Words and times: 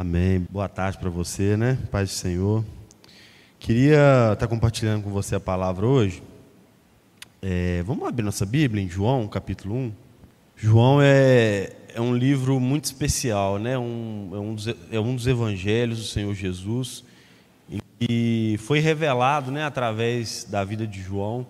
Amém. 0.00 0.46
Boa 0.48 0.66
tarde 0.66 0.96
para 0.96 1.10
você, 1.10 1.58
né? 1.58 1.76
Paz 1.90 2.08
do 2.08 2.14
Senhor. 2.14 2.64
Queria 3.58 4.30
estar 4.32 4.48
compartilhando 4.48 5.02
com 5.02 5.10
você 5.10 5.34
a 5.34 5.40
palavra 5.40 5.86
hoje. 5.86 6.22
É, 7.42 7.82
vamos 7.82 8.08
abrir 8.08 8.22
nossa 8.22 8.46
Bíblia 8.46 8.82
em 8.82 8.88
João, 8.88 9.28
capítulo 9.28 9.74
1. 9.74 9.92
João 10.56 11.02
é, 11.02 11.72
é 11.94 12.00
um 12.00 12.16
livro 12.16 12.58
muito 12.58 12.86
especial, 12.86 13.58
né? 13.58 13.76
Um, 13.76 14.30
é, 14.32 14.38
um 14.38 14.54
dos, 14.54 14.68
é 14.90 14.98
um 14.98 15.14
dos 15.14 15.26
evangelhos 15.26 15.98
do 15.98 16.04
Senhor 16.04 16.34
Jesus. 16.34 17.04
E 18.00 18.56
foi 18.60 18.78
revelado 18.78 19.50
né, 19.50 19.64
através 19.64 20.44
da 20.44 20.64
vida 20.64 20.86
de 20.86 21.02
João. 21.02 21.46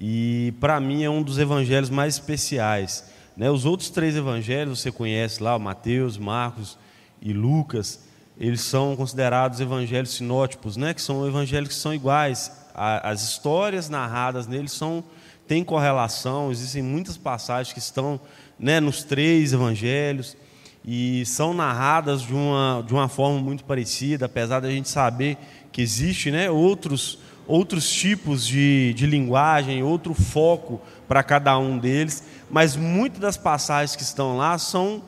E 0.00 0.54
para 0.60 0.78
mim 0.78 1.02
é 1.02 1.10
um 1.10 1.24
dos 1.24 1.40
evangelhos 1.40 1.90
mais 1.90 2.14
especiais. 2.14 3.10
Né? 3.36 3.50
Os 3.50 3.64
outros 3.64 3.90
três 3.90 4.14
evangelhos 4.14 4.78
você 4.78 4.92
conhece 4.92 5.42
lá, 5.42 5.58
Mateus, 5.58 6.16
Marcos 6.16 6.78
e 7.20 7.32
Lucas, 7.32 8.00
eles 8.38 8.62
são 8.62 8.96
considerados 8.96 9.60
evangelhos 9.60 10.14
sinótipos, 10.14 10.76
né? 10.76 10.94
que 10.94 11.02
são 11.02 11.26
evangelhos 11.26 11.68
que 11.68 11.74
são 11.74 11.92
iguais. 11.92 12.50
as 12.74 13.22
histórias 13.22 13.88
narradas 13.88 14.46
neles 14.46 14.72
são, 14.72 15.04
têm 15.46 15.62
correlação, 15.62 16.50
existem 16.50 16.82
muitas 16.82 17.18
passagens 17.18 17.72
que 17.72 17.78
estão 17.78 18.18
né, 18.58 18.80
nos 18.80 19.02
três 19.02 19.52
evangelhos 19.52 20.36
e 20.84 21.24
são 21.26 21.52
narradas 21.52 22.22
de 22.22 22.32
uma, 22.32 22.82
de 22.86 22.94
uma 22.94 23.08
forma 23.08 23.38
muito 23.38 23.64
parecida, 23.64 24.26
apesar 24.26 24.60
da 24.60 24.70
gente 24.70 24.88
saber 24.88 25.36
que 25.70 25.82
existe 25.82 26.30
né, 26.30 26.50
outros, 26.50 27.18
outros 27.46 27.90
tipos 27.90 28.46
de, 28.46 28.94
de 28.94 29.04
linguagem, 29.06 29.82
outro 29.82 30.14
foco 30.14 30.80
para 31.06 31.22
cada 31.22 31.58
um 31.58 31.78
deles, 31.78 32.24
mas 32.50 32.74
muitas 32.74 33.20
das 33.20 33.36
passagens 33.36 33.94
que 33.94 34.02
estão 34.02 34.38
lá 34.38 34.56
são 34.56 35.02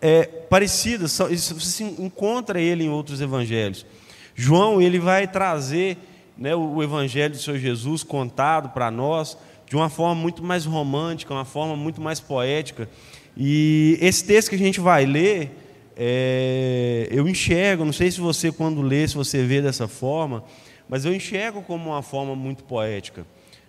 é, 0.00 0.24
parecidas, 0.24 1.12
são, 1.12 1.28
você 1.28 1.84
encontra 1.84 2.60
ele 2.60 2.84
em 2.84 2.88
outros 2.88 3.20
evangelhos. 3.20 3.84
João 4.34 4.80
ele 4.80 4.98
vai 4.98 5.26
trazer 5.26 5.98
né, 6.36 6.54
o 6.54 6.82
evangelho 6.82 7.34
do 7.34 7.40
Senhor 7.40 7.58
Jesus 7.58 8.02
contado 8.04 8.70
para 8.70 8.90
nós 8.90 9.36
de 9.66 9.76
uma 9.76 9.88
forma 9.88 10.14
muito 10.14 10.42
mais 10.42 10.64
romântica, 10.64 11.34
uma 11.34 11.44
forma 11.44 11.76
muito 11.76 12.00
mais 12.00 12.20
poética. 12.20 12.88
E 13.36 13.98
esse 14.00 14.24
texto 14.24 14.48
que 14.48 14.54
a 14.54 14.58
gente 14.58 14.80
vai 14.80 15.04
ler, 15.04 15.50
é, 15.96 17.08
eu 17.10 17.28
enxergo, 17.28 17.84
não 17.84 17.92
sei 17.92 18.10
se 18.10 18.20
você 18.20 18.50
quando 18.50 18.80
lê, 18.80 19.06
se 19.06 19.14
você 19.14 19.42
vê 19.44 19.60
dessa 19.60 19.86
forma, 19.86 20.44
mas 20.88 21.04
eu 21.04 21.14
enxergo 21.14 21.60
como 21.62 21.90
uma 21.90 22.02
forma 22.02 22.34
muito 22.34 22.64
poética. 22.64 23.26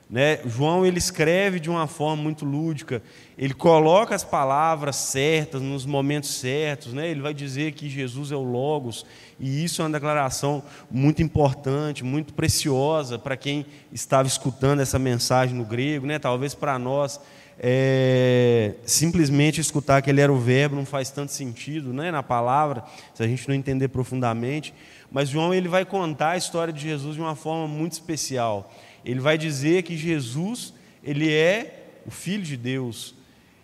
Né? 0.10 0.40
João 0.44 0.84
ele 0.84 0.98
escreve 0.98 1.60
de 1.60 1.70
uma 1.70 1.86
forma 1.86 2.24
muito 2.24 2.44
lúdica, 2.44 3.00
ele 3.38 3.54
coloca 3.54 4.16
as 4.16 4.24
palavras 4.24 4.96
certas 4.96 5.62
nos 5.62 5.86
momentos 5.86 6.32
certos, 6.32 6.94
né? 6.94 7.08
ele 7.08 7.22
vai 7.22 7.32
dizer 7.32 7.74
que 7.74 7.88
Jesus 7.88 8.32
é 8.32 8.36
o 8.36 8.42
Logos, 8.42 9.06
e 9.40 9.64
isso 9.64 9.84
é 9.84 9.86
uma 9.86 9.92
declaração 9.92 10.64
muito 10.90 11.22
importante, 11.22 12.04
muito 12.04 12.34
preciosa 12.34 13.20
para 13.20 13.38
quem 13.38 13.68
estava 13.92 14.28
escutando 14.28 14.80
essa 14.80 14.98
mensagem 14.98 15.56
no 15.56 15.64
grego, 15.64 16.08
né? 16.08 16.18
talvez 16.18 16.56
para 16.56 16.80
nós. 16.80 17.20
É, 17.62 18.76
simplesmente 18.86 19.60
escutar 19.60 20.02
que 20.02 20.10
ele 20.10 20.22
era 20.22 20.32
o 20.32 20.40
verbo 20.40 20.78
não 20.78 20.86
faz 20.86 21.12
tanto 21.12 21.34
sentido 21.34 21.92
né, 21.92 22.10
na 22.10 22.24
palavra, 22.24 22.86
se 23.14 23.22
a 23.22 23.28
gente 23.28 23.46
não 23.50 23.54
entender 23.54 23.90
profundamente. 23.90 24.74
Mas 25.12 25.28
João 25.28 25.54
ele 25.54 25.68
vai 25.68 25.84
contar 25.84 26.32
a 26.32 26.38
história 26.38 26.72
de 26.72 26.80
Jesus 26.80 27.16
de 27.16 27.22
uma 27.22 27.36
forma 27.36 27.68
muito 27.68 27.92
especial 27.92 28.72
ele 29.04 29.20
vai 29.20 29.38
dizer 29.38 29.84
que 29.84 29.98
Jesus, 29.98 30.74
ele 31.04 31.32
é 31.32 32.02
o 32.06 32.12
filho 32.12 32.44
de 32.44 32.58
Deus. 32.58 33.16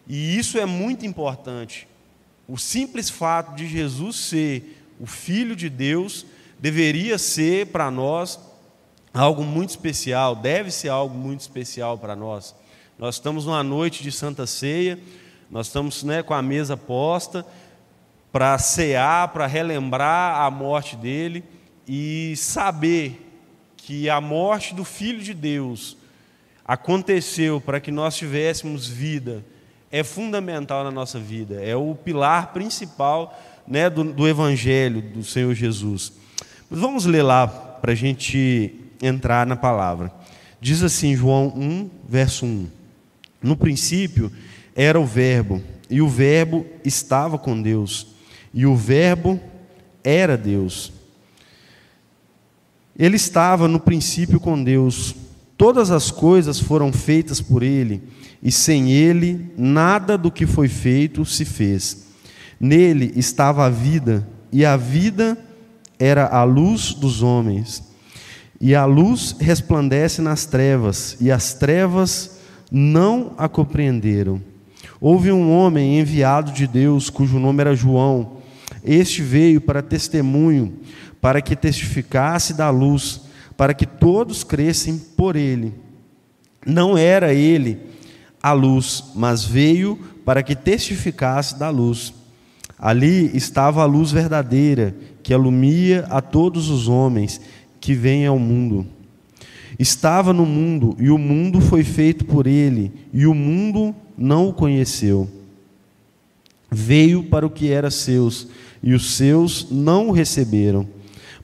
E 0.08 0.38
isso 0.38 0.58
é 0.58 0.66
muito 0.66 1.06
importante. 1.06 1.88
O 2.48 2.58
simples 2.58 3.10
fato 3.10 3.56
de 3.56 3.68
Jesus 3.68 4.16
ser 4.18 4.82
o 5.00 5.06
filho 5.06 5.56
de 5.56 5.70
Deus 5.70 6.26
deveria 6.60 7.18
ser 7.18 7.68
para 7.68 7.92
nós 7.92 8.40
algo 9.14 9.44
muito 9.44 9.72
especial, 9.72 10.36
deve 10.36 10.72
ser 10.72 10.90
algo 10.90 11.18
muito 11.18 11.42
especial 11.42 11.98
para 11.98 12.16
nós. 12.16 12.56
Nós 12.98 13.16
estamos 13.16 13.46
numa 13.46 13.64
noite 13.64 14.04
de 14.04 14.12
Santa 14.12 14.46
Ceia, 14.46 15.00
nós 15.50 15.68
estamos 15.68 16.04
né, 16.04 16.24
com 16.24 16.34
a 16.34 16.42
mesa 16.42 16.78
posta 16.78 17.46
para 18.32 18.58
cear, 18.58 19.30
para 19.30 19.48
relembrar 19.48 20.42
a 20.42 20.52
morte 20.52 20.96
dele 20.96 21.44
e 21.88 22.34
saber 22.36 23.25
que 23.86 24.10
a 24.10 24.20
morte 24.20 24.74
do 24.74 24.84
Filho 24.84 25.22
de 25.22 25.32
Deus 25.32 25.96
aconteceu 26.66 27.62
para 27.62 27.80
que 27.80 27.92
nós 27.92 28.16
tivéssemos 28.16 28.88
vida 28.88 29.46
é 29.92 30.04
fundamental 30.04 30.84
na 30.84 30.90
nossa 30.90 31.20
vida, 31.20 31.62
é 31.64 31.76
o 31.76 31.94
pilar 31.94 32.52
principal 32.52 33.40
né, 33.68 33.88
do, 33.88 34.04
do 34.04 34.28
Evangelho 34.28 35.04
do 35.04 35.24
Senhor 35.24 35.54
Jesus. 35.54 36.12
Mas 36.68 36.80
vamos 36.80 37.06
ler 37.06 37.22
lá 37.22 37.48
para 37.48 37.92
a 37.92 37.96
gente 37.96 38.74
entrar 39.00 39.46
na 39.46 39.56
palavra. 39.56 40.12
Diz 40.60 40.82
assim, 40.82 41.16
João 41.16 41.54
1, 41.56 41.90
verso 42.10 42.44
1: 42.44 42.68
No 43.40 43.56
princípio 43.56 44.32
era 44.76 45.00
o 45.00 45.06
Verbo, 45.06 45.62
e 45.92 46.02
o 46.02 46.10
Verbo 46.10 46.66
estava 46.84 47.38
com 47.38 47.62
Deus, 47.62 48.08
e 48.52 48.66
o 48.66 48.76
Verbo 48.76 49.40
era 50.04 50.36
Deus. 50.36 50.95
Ele 52.98 53.18
estava 53.18 53.68
no 53.68 53.80
princípio 53.80 54.40
com 54.40 54.62
Deus. 54.64 55.16
Todas 55.58 55.92
as 55.92 56.12
coisas 56.12 56.60
foram 56.60 56.92
feitas 56.92 57.42
por 57.42 57.64
ele, 57.64 58.04
e 58.42 58.52
sem 58.52 58.92
ele 58.92 59.52
nada 59.58 60.18
do 60.18 60.32
que 60.32 60.46
foi 60.46 60.68
feito 60.68 61.26
se 61.26 61.46
fez. 61.46 62.06
Nele 62.60 63.12
estava 63.16 63.66
a 63.66 63.70
vida, 63.70 64.28
e 64.52 64.66
a 64.66 64.78
vida 64.78 65.38
era 66.00 66.28
a 66.28 66.44
luz 66.44 66.94
dos 66.94 67.22
homens. 67.22 67.84
E 68.60 68.74
a 68.74 68.86
luz 68.86 69.36
resplandece 69.40 70.22
nas 70.22 70.46
trevas, 70.46 71.18
e 71.20 71.30
as 71.30 71.54
trevas 71.54 72.40
não 72.72 73.34
a 73.38 73.50
compreenderam. 73.50 74.42
Houve 75.00 75.32
um 75.32 75.52
homem 75.52 76.00
enviado 76.00 76.52
de 76.52 76.66
Deus, 76.66 77.10
cujo 77.10 77.40
nome 77.40 77.62
era 77.62 77.76
João. 77.76 78.38
Este 78.84 79.22
veio 79.22 79.60
para 79.60 79.82
testemunho 79.82 80.74
para 81.26 81.42
que 81.42 81.56
testificasse 81.56 82.54
da 82.54 82.70
luz, 82.70 83.22
para 83.58 83.74
que 83.74 83.88
todos 83.88 84.44
crescem 84.44 85.00
por 85.18 85.36
ele. 85.36 85.74
Não 86.64 86.96
era 86.96 87.34
ele 87.34 87.80
a 88.44 88.52
luz, 88.52 89.06
mas 89.16 89.44
veio 89.44 89.98
para 90.24 90.44
que 90.44 90.56
testificasse 90.56 91.58
da 91.58 91.72
luz. 91.72 92.14
Ali 92.78 93.36
estava 93.36 93.82
a 93.82 93.86
luz 93.86 94.12
verdadeira, 94.12 94.96
que 95.24 95.34
alumia 95.34 96.06
a 96.12 96.22
todos 96.22 96.70
os 96.70 96.88
homens 96.88 97.42
que 97.80 97.96
vêm 97.96 98.28
ao 98.28 98.38
mundo. 98.38 98.86
Estava 99.80 100.32
no 100.32 100.46
mundo, 100.46 100.96
e 101.00 101.10
o 101.10 101.18
mundo 101.18 101.60
foi 101.60 101.84
feito 101.84 102.24
por 102.24 102.46
ele, 102.46 102.94
e 103.12 103.26
o 103.26 103.34
mundo 103.34 103.96
não 104.16 104.50
o 104.50 104.54
conheceu. 104.54 105.28
Veio 106.70 107.24
para 107.24 107.48
o 107.48 107.50
que 107.50 107.72
era 107.72 107.90
seus, 107.90 108.48
e 108.84 108.94
os 108.94 109.16
seus 109.16 109.72
não 109.72 110.10
o 110.10 110.12
receberam. 110.12 110.94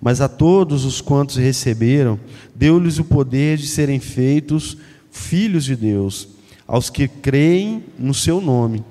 Mas 0.02 0.20
a 0.20 0.28
todos 0.28 0.84
os 0.84 1.00
quantos 1.00 1.36
receberam, 1.36 2.20
deu-lhes 2.56 2.98
o 2.98 3.04
poder 3.04 3.58
de 3.58 3.68
serem 3.68 4.00
feitos 4.00 4.76
filhos 5.12 5.64
de 5.64 5.76
Deus, 5.76 6.28
aos 6.68 6.90
que 6.90 7.08
creem 7.08 7.84
no 8.00 8.14
seu 8.14 8.42
nome, 8.42 8.84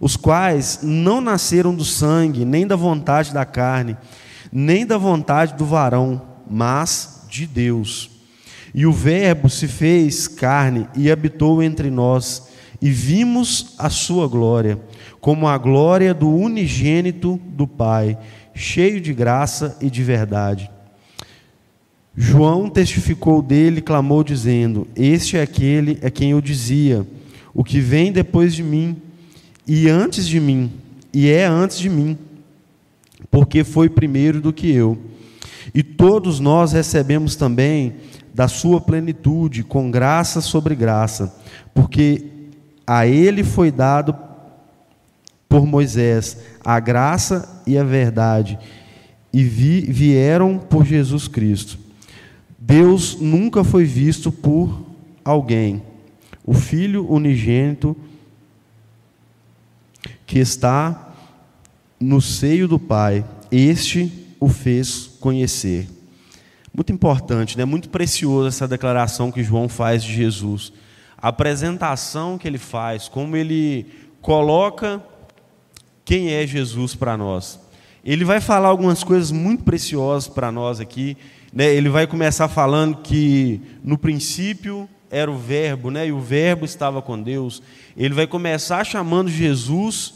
os 0.00 0.16
quais 0.16 0.80
não 0.82 1.20
nasceram 1.20 1.74
do 1.74 1.84
sangue, 1.84 2.44
nem 2.44 2.66
da 2.66 2.76
vontade 2.76 3.32
da 3.32 3.44
carne, 3.44 3.96
nem 4.52 4.84
da 4.84 4.98
vontade 4.98 5.54
do 5.54 5.64
varão, 5.64 6.20
mas 6.50 7.24
de 7.30 7.46
Deus. 7.46 8.10
E 8.74 8.84
o 8.84 8.92
Verbo 8.92 9.48
se 9.48 9.66
fez 9.66 10.28
carne 10.28 10.86
e 10.96 11.10
habitou 11.10 11.62
entre 11.62 11.90
nós, 11.90 12.48
e 12.80 12.90
vimos 12.90 13.74
a 13.78 13.88
sua 13.88 14.28
glória, 14.28 14.78
como 15.20 15.48
a 15.48 15.58
glória 15.58 16.14
do 16.14 16.28
unigênito 16.28 17.40
do 17.48 17.66
Pai 17.66 18.16
cheio 18.58 19.00
de 19.00 19.14
graça 19.14 19.78
e 19.80 19.88
de 19.88 20.02
verdade. 20.02 20.68
João 22.16 22.68
testificou 22.68 23.40
dele 23.40 23.78
e 23.78 23.82
clamou, 23.82 24.24
dizendo: 24.24 24.88
Este 24.96 25.36
é 25.36 25.42
aquele 25.42 25.98
a 26.02 26.10
quem 26.10 26.32
eu 26.32 26.40
dizia: 26.40 27.06
O 27.54 27.62
que 27.62 27.78
vem 27.78 28.10
depois 28.10 28.52
de 28.52 28.62
mim, 28.64 28.96
e 29.66 29.88
antes 29.88 30.26
de 30.26 30.40
mim, 30.40 30.72
e 31.14 31.30
é 31.30 31.44
antes 31.44 31.78
de 31.78 31.88
mim, 31.88 32.18
porque 33.30 33.62
foi 33.62 33.88
primeiro 33.88 34.40
do 34.40 34.52
que 34.52 34.68
eu. 34.68 34.98
E 35.72 35.82
todos 35.82 36.40
nós 36.40 36.72
recebemos 36.72 37.36
também 37.36 37.94
da 38.34 38.48
sua 38.48 38.80
plenitude, 38.80 39.62
com 39.62 39.90
graça 39.90 40.40
sobre 40.40 40.74
graça, 40.74 41.36
porque 41.72 42.26
a 42.84 43.06
ele 43.06 43.44
foi 43.44 43.70
dado 43.70 44.27
por 45.48 45.66
Moisés 45.66 46.38
a 46.64 46.78
graça 46.78 47.62
e 47.66 47.78
a 47.78 47.84
verdade, 47.84 48.58
e 49.32 49.42
vi, 49.42 49.80
vieram 49.80 50.58
por 50.58 50.84
Jesus 50.84 51.26
Cristo. 51.28 51.78
Deus 52.58 53.18
nunca 53.20 53.64
foi 53.64 53.84
visto 53.84 54.30
por 54.30 54.84
alguém. 55.24 55.82
O 56.44 56.52
Filho 56.54 57.10
unigênito 57.10 57.96
que 60.26 60.38
está 60.38 61.14
no 61.98 62.20
seio 62.20 62.68
do 62.68 62.78
Pai 62.78 63.24
este 63.50 64.12
o 64.38 64.48
fez 64.48 65.10
conhecer. 65.20 65.88
Muito 66.72 66.92
importante, 66.92 67.56
né? 67.56 67.64
muito 67.64 67.88
precioso 67.88 68.48
essa 68.48 68.68
declaração 68.68 69.32
que 69.32 69.42
João 69.42 69.68
faz 69.68 70.02
de 70.04 70.14
Jesus. 70.14 70.72
A 71.16 71.28
apresentação 71.28 72.38
que 72.38 72.46
ele 72.46 72.58
faz, 72.58 73.08
como 73.08 73.36
ele 73.36 73.86
coloca 74.20 75.02
quem 76.08 76.32
é 76.32 76.46
Jesus 76.46 76.94
para 76.94 77.18
nós. 77.18 77.60
Ele 78.02 78.24
vai 78.24 78.40
falar 78.40 78.68
algumas 78.68 79.04
coisas 79.04 79.30
muito 79.30 79.62
preciosas 79.62 80.26
para 80.26 80.50
nós 80.50 80.80
aqui. 80.80 81.18
Né? 81.52 81.66
Ele 81.66 81.90
vai 81.90 82.06
começar 82.06 82.48
falando 82.48 83.02
que 83.02 83.60
no 83.84 83.98
princípio 83.98 84.88
era 85.10 85.30
o 85.30 85.36
Verbo, 85.36 85.90
né? 85.90 86.06
e 86.08 86.12
o 86.12 86.18
Verbo 86.18 86.64
estava 86.64 87.02
com 87.02 87.20
Deus. 87.20 87.62
Ele 87.94 88.14
vai 88.14 88.26
começar 88.26 88.84
chamando 88.84 89.28
Jesus 89.28 90.14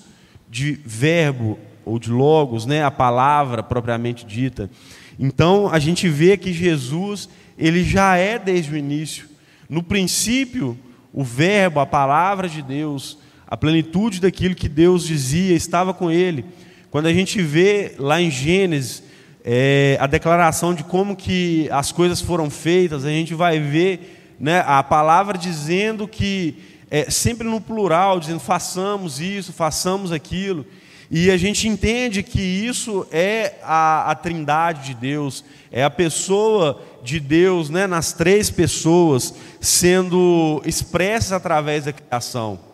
de 0.49 0.81
Verbo 0.83 1.59
ou 1.85 1.99
de 1.99 2.11
Logos, 2.11 2.65
né? 2.65 2.83
a 2.83 2.91
palavra 2.91 3.63
propriamente 3.63 4.25
dita. 4.25 4.71
Então 5.19 5.69
a 5.71 5.79
gente 5.79 6.09
vê 6.09 6.39
que 6.39 6.55
Jesus 6.55 7.29
ele 7.59 7.85
já 7.85 8.17
é 8.17 8.39
desde 8.39 8.73
o 8.73 8.79
início. 8.79 9.29
No 9.69 9.83
princípio, 9.83 10.75
o 11.13 11.23
Verbo, 11.23 11.81
a 11.81 11.87
palavra 11.87 12.49
de 12.49 12.63
Deus, 12.63 13.19
a 13.53 13.57
plenitude 13.59 14.19
daquilo 14.19 14.55
que 14.55 14.67
Deus 14.67 15.07
dizia 15.07 15.55
estava 15.55 15.93
com 15.93 16.11
ele. 16.11 16.47
Quando 16.91 17.05
a 17.05 17.13
gente 17.13 17.43
vê 17.43 17.93
lá 17.99 18.19
em 18.19 18.31
Gênesis 18.31 19.03
é, 19.45 19.99
a 20.01 20.07
declaração 20.07 20.73
de 20.73 20.83
como 20.83 21.15
que 21.15 21.69
as 21.71 21.93
coisas 21.93 22.19
foram 22.19 22.49
feitas, 22.49 23.05
a 23.05 23.11
gente 23.11 23.35
vai 23.35 23.61
ver 23.61 24.35
né, 24.41 24.65
a 24.67 24.83
palavra 24.83 25.37
dizendo 25.37 26.09
que, 26.09 26.63
é, 26.91 27.11
sempre 27.11 27.47
no 27.47 27.61
plural, 27.61 28.19
dizendo 28.19 28.41
façamos 28.41 29.21
isso, 29.21 29.53
façamos 29.53 30.13
aquilo. 30.13 30.65
E 31.11 31.31
a 31.31 31.37
gente 31.37 31.69
entende 31.69 32.23
que 32.23 32.41
isso 32.41 33.07
é 33.13 33.57
a, 33.63 34.13
a 34.13 34.15
trindade 34.15 34.87
de 34.87 34.95
Deus, 34.95 35.45
é 35.71 35.85
a 35.85 35.91
pessoa 35.91 36.83
de 37.05 37.21
Deus, 37.21 37.69
né, 37.69 37.87
nas 37.87 38.15
três 38.15 38.49
pessoas, 38.49 39.35
sendo 39.61 40.63
expressas 40.65 41.33
através 41.33 41.85
da 41.85 41.93
criação. 41.93 42.72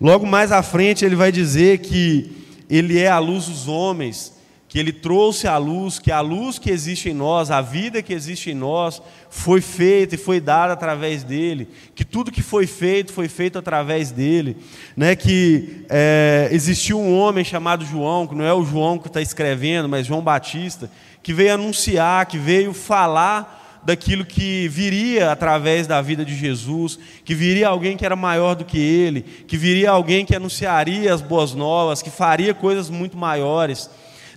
Logo 0.00 0.26
mais 0.26 0.52
à 0.52 0.62
frente, 0.62 1.04
ele 1.04 1.16
vai 1.16 1.32
dizer 1.32 1.78
que 1.78 2.30
ele 2.68 2.98
é 2.98 3.08
a 3.08 3.18
luz 3.18 3.46
dos 3.46 3.66
homens, 3.66 4.34
que 4.68 4.78
ele 4.78 4.92
trouxe 4.92 5.46
a 5.46 5.56
luz, 5.56 5.98
que 5.98 6.12
a 6.12 6.20
luz 6.20 6.58
que 6.58 6.70
existe 6.70 7.08
em 7.08 7.14
nós, 7.14 7.50
a 7.50 7.62
vida 7.62 8.02
que 8.02 8.12
existe 8.12 8.50
em 8.50 8.54
nós, 8.54 9.00
foi 9.30 9.60
feita 9.60 10.16
e 10.16 10.18
foi 10.18 10.40
dada 10.40 10.74
através 10.74 11.22
dele, 11.22 11.68
que 11.94 12.04
tudo 12.04 12.32
que 12.32 12.42
foi 12.42 12.66
feito 12.66 13.12
foi 13.12 13.28
feito 13.28 13.58
através 13.58 14.10
dele, 14.10 14.56
né? 14.96 15.16
que 15.16 15.84
é, 15.88 16.48
existiu 16.52 16.98
um 17.00 17.16
homem 17.16 17.44
chamado 17.44 17.86
João, 17.86 18.26
que 18.26 18.34
não 18.34 18.44
é 18.44 18.52
o 18.52 18.64
João 18.64 18.98
que 18.98 19.06
está 19.06 19.22
escrevendo, 19.22 19.88
mas 19.88 20.06
João 20.06 20.20
Batista, 20.20 20.90
que 21.22 21.32
veio 21.32 21.54
anunciar, 21.54 22.26
que 22.26 22.36
veio 22.36 22.74
falar 22.74 23.65
daquilo 23.86 24.24
que 24.24 24.66
viria 24.68 25.30
através 25.30 25.86
da 25.86 26.02
vida 26.02 26.24
de 26.24 26.34
Jesus, 26.34 26.98
que 27.24 27.34
viria 27.34 27.68
alguém 27.68 27.96
que 27.96 28.04
era 28.04 28.16
maior 28.16 28.56
do 28.56 28.64
que 28.64 28.78
ele, 28.78 29.22
que 29.22 29.56
viria 29.56 29.90
alguém 29.90 30.26
que 30.26 30.34
anunciaria 30.34 31.14
as 31.14 31.22
boas 31.22 31.54
novas, 31.54 32.02
que 32.02 32.10
faria 32.10 32.52
coisas 32.52 32.90
muito 32.90 33.16
maiores 33.16 33.88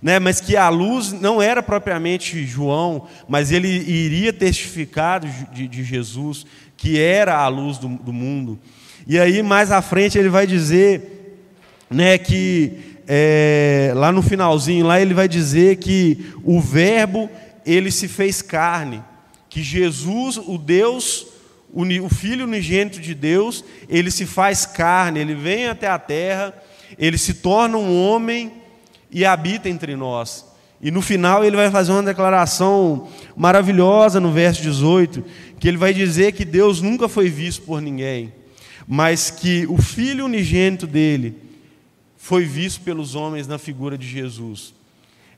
né, 0.02 0.18
mas 0.18 0.40
que 0.40 0.56
a 0.56 0.70
luz 0.70 1.12
não 1.12 1.42
era 1.42 1.62
propriamente 1.62 2.46
João, 2.46 3.08
mas 3.28 3.52
ele 3.52 3.68
iria 3.68 4.32
testificar 4.32 5.20
de, 5.20 5.68
de 5.68 5.84
Jesus, 5.84 6.46
que 6.78 7.00
era 7.00 7.38
a 7.38 7.48
luz 7.48 7.78
do, 7.78 7.90
do, 7.90 8.14
mundo. 8.14 8.58
E 9.06 9.20
aí, 9.20 9.44
mais 9.44 9.72
à 9.72 9.82
frente, 9.82 10.18
ele 10.18 10.30
vai 10.30 10.48
dizer 10.48 11.38
né, 11.90 12.18
que, 12.18 12.98
é, 13.08 13.92
lá 13.94 14.12
no 14.12 14.22
finalzinho, 14.22 14.86
lá 14.86 15.02
ele 15.02 15.14
vai 15.14 15.28
dizer 15.28 15.78
que 15.78 16.34
o 16.44 16.62
Verbo, 16.62 17.30
ele 17.66 17.92
se 17.92 18.08
fez 18.08 18.42
carne, 18.42 19.04
que 19.50 19.64
Jesus, 19.64 20.38
o 20.38 20.58
Deus, 20.58 21.28
o, 21.74 22.10
Filho 22.10 22.46
unigênito 22.46 23.00
de 23.00 23.16
Deus, 23.16 23.66
ele 23.88 24.12
se 24.12 24.26
faz 24.26 24.66
carne, 24.66 25.20
ele 25.20 25.36
vem 25.36 25.68
até 25.68 25.88
a 25.88 25.98
terra, 25.98 26.54
ele 26.98 27.18
se 27.18 27.36
torna 27.36 27.78
um 27.78 28.06
homem 28.06 28.52
e 29.12 29.26
habita 29.26 29.68
entre 29.68 29.96
nós. 29.96 30.46
E 30.82 30.92
no 30.92 31.02
final 31.02 31.44
ele 31.44 31.58
vai 31.58 31.70
fazer 31.70 31.92
uma 31.92 32.04
declaração 32.04 33.10
maravilhosa 33.36 34.20
no 34.20 34.32
verso 34.32 34.62
18, 34.62 35.24
que 35.60 35.68
ele 35.68 35.78
vai 35.78 35.94
dizer 35.94 36.32
que 36.32 36.46
Deus 36.46 36.82
nunca 36.82 37.10
foi 37.10 37.28
visto 37.28 37.64
por 37.64 37.82
ninguém, 37.82 38.32
mas 38.88 39.30
que 39.30 39.66
o 39.68 39.78
Filho 39.78 40.26
unigênito 40.26 40.88
dele 40.88 41.36
foi 42.18 42.46
visto 42.46 42.82
pelos 42.82 43.16
homens 43.16 43.48
na 43.48 43.58
figura 43.58 43.98
de 43.98 44.08
Jesus. 44.08 44.74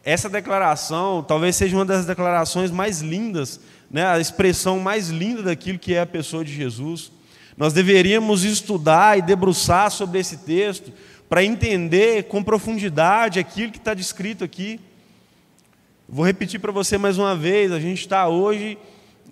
Essa 0.03 0.27
declaração 0.27 1.23
talvez 1.27 1.55
seja 1.55 1.75
uma 1.75 1.85
das 1.85 2.05
declarações 2.05 2.71
mais 2.71 3.01
lindas, 3.01 3.59
né, 3.91 4.05
a 4.05 4.19
expressão 4.19 4.79
mais 4.79 5.09
linda 5.09 5.43
daquilo 5.43 5.77
que 5.77 5.93
é 5.93 6.01
a 6.01 6.05
pessoa 6.05 6.45
de 6.45 6.53
Jesus. 6.53 7.11
Nós 7.57 7.73
deveríamos 7.73 8.43
estudar 8.43 9.17
e 9.17 9.21
debruçar 9.21 9.91
sobre 9.91 10.19
esse 10.19 10.37
texto, 10.37 10.91
para 11.27 11.43
entender 11.43 12.23
com 12.23 12.43
profundidade 12.43 13.39
aquilo 13.39 13.71
que 13.71 13.77
está 13.77 13.93
descrito 13.93 14.43
aqui. 14.43 14.79
Vou 16.07 16.25
repetir 16.25 16.59
para 16.59 16.71
você 16.71 16.97
mais 16.97 17.17
uma 17.17 17.35
vez: 17.35 17.71
a 17.71 17.79
gente 17.79 17.99
está 17.99 18.27
hoje 18.27 18.77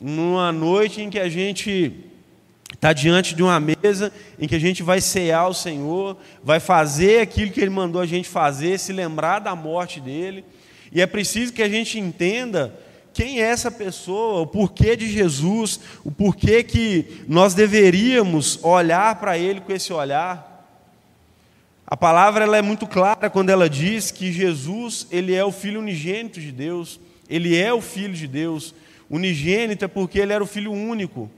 numa 0.01 0.51
noite 0.51 1.01
em 1.01 1.09
que 1.09 1.19
a 1.19 1.27
gente 1.27 1.94
está 2.73 2.94
diante 2.94 3.35
de 3.35 3.44
uma 3.44 3.59
mesa 3.59 4.13
em 4.38 4.47
que 4.47 4.55
a 4.55 4.59
gente 4.59 4.81
vai 4.81 5.01
cear 5.01 5.47
o 5.47 5.53
Senhor, 5.53 6.15
vai 6.41 6.59
fazer 6.62 7.19
aquilo 7.19 7.51
que 7.51 7.59
Ele 7.59 7.69
mandou 7.69 8.01
a 8.01 8.05
gente 8.05 8.29
fazer, 8.29 8.79
se 8.79 8.94
lembrar 8.94 9.39
da 9.39 9.53
morte 9.55 10.00
dele, 10.00 10.45
e 10.91 11.01
é 11.01 11.05
preciso 11.05 11.51
que 11.51 11.62
a 11.62 11.67
gente 11.67 12.00
entenda 12.00 12.73
quem 13.13 13.41
é 13.41 13.45
essa 13.45 13.71
pessoa, 13.71 14.41
o 14.41 14.47
porquê 14.47 14.95
de 14.95 15.09
Jesus, 15.09 15.79
o 16.03 16.11
porquê 16.11 16.63
que 16.63 17.23
nós 17.27 17.53
deveríamos 17.53 18.63
olhar 18.63 19.15
para 19.19 19.38
Ele 19.38 19.61
com 19.61 19.73
esse 19.73 19.91
olhar. 19.91 20.50
A 21.85 21.97
palavra 21.97 22.44
ela 22.44 22.57
é 22.57 22.61
muito 22.61 22.85
clara 22.85 23.31
quando 23.31 23.50
ela 23.50 23.67
diz 23.67 24.11
que 24.11 24.31
Jesus 24.31 25.07
ele 25.09 25.33
é 25.33 25.44
o 25.44 25.51
Filho 25.51 25.79
unigênito 25.79 26.39
de 26.39 26.51
Deus, 26.51 27.00
ele 27.27 27.57
é 27.57 27.73
o 27.73 27.81
Filho 27.81 28.13
de 28.13 28.27
Deus. 28.27 28.75
Unigênito 29.09 29.85
é 29.85 29.88
porque 29.88 30.19
ele 30.19 30.31
era 30.31 30.44
o 30.44 30.47
Filho 30.47 30.71
único. 30.71 31.31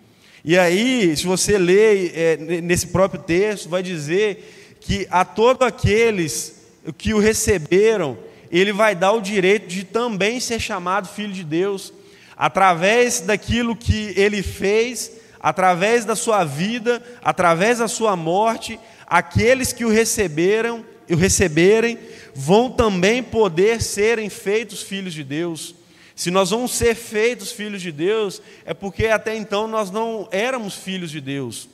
E 0.44 0.58
aí, 0.58 1.16
se 1.16 1.26
você 1.26 1.58
ler 1.58 2.12
é, 2.14 2.38
nesse 2.62 2.88
próprio 2.88 3.22
texto, 3.22 3.70
vai 3.70 3.82
dizer 3.82 4.78
que 4.82 5.08
a 5.10 5.24
todos 5.24 5.66
aqueles 5.66 6.66
que 6.98 7.14
o 7.14 7.20
receberam, 7.20 8.18
ele 8.60 8.74
vai 8.74 8.94
dar 8.94 9.14
o 9.14 9.22
direito 9.22 9.68
de 9.68 9.84
também 9.84 10.40
ser 10.40 10.60
chamado 10.60 11.08
Filho 11.08 11.32
de 11.32 11.44
Deus, 11.44 11.94
através 12.36 13.22
daquilo 13.22 13.76
que 13.76 14.14
ele 14.18 14.44
fez, 14.44 15.12
através 15.40 16.06
da 16.06 16.16
sua 16.16 16.44
vida, 16.44 17.02
através 17.24 17.80
da 17.80 17.88
sua 17.88 18.16
morte, 18.16 18.80
aqueles 19.08 19.72
que 19.72 19.86
o 19.86 19.90
receberam, 19.90 20.86
o 21.10 21.16
receberem, 21.16 21.98
vão 22.34 22.70
também 22.70 23.24
poder 23.24 23.82
serem 23.82 24.30
feitos 24.30 24.82
filhos 24.82 25.14
de 25.14 25.24
Deus. 25.24 25.76
Se 26.16 26.30
nós 26.30 26.52
vamos 26.52 26.72
ser 26.72 26.94
feitos 26.94 27.52
filhos 27.52 27.82
de 27.82 27.92
Deus, 27.92 28.42
é 28.66 28.74
porque 28.74 29.08
até 29.08 29.36
então 29.36 29.68
nós 29.68 29.90
não 29.90 30.28
éramos 30.32 30.76
filhos 30.76 31.10
de 31.10 31.20
Deus. 31.20 31.68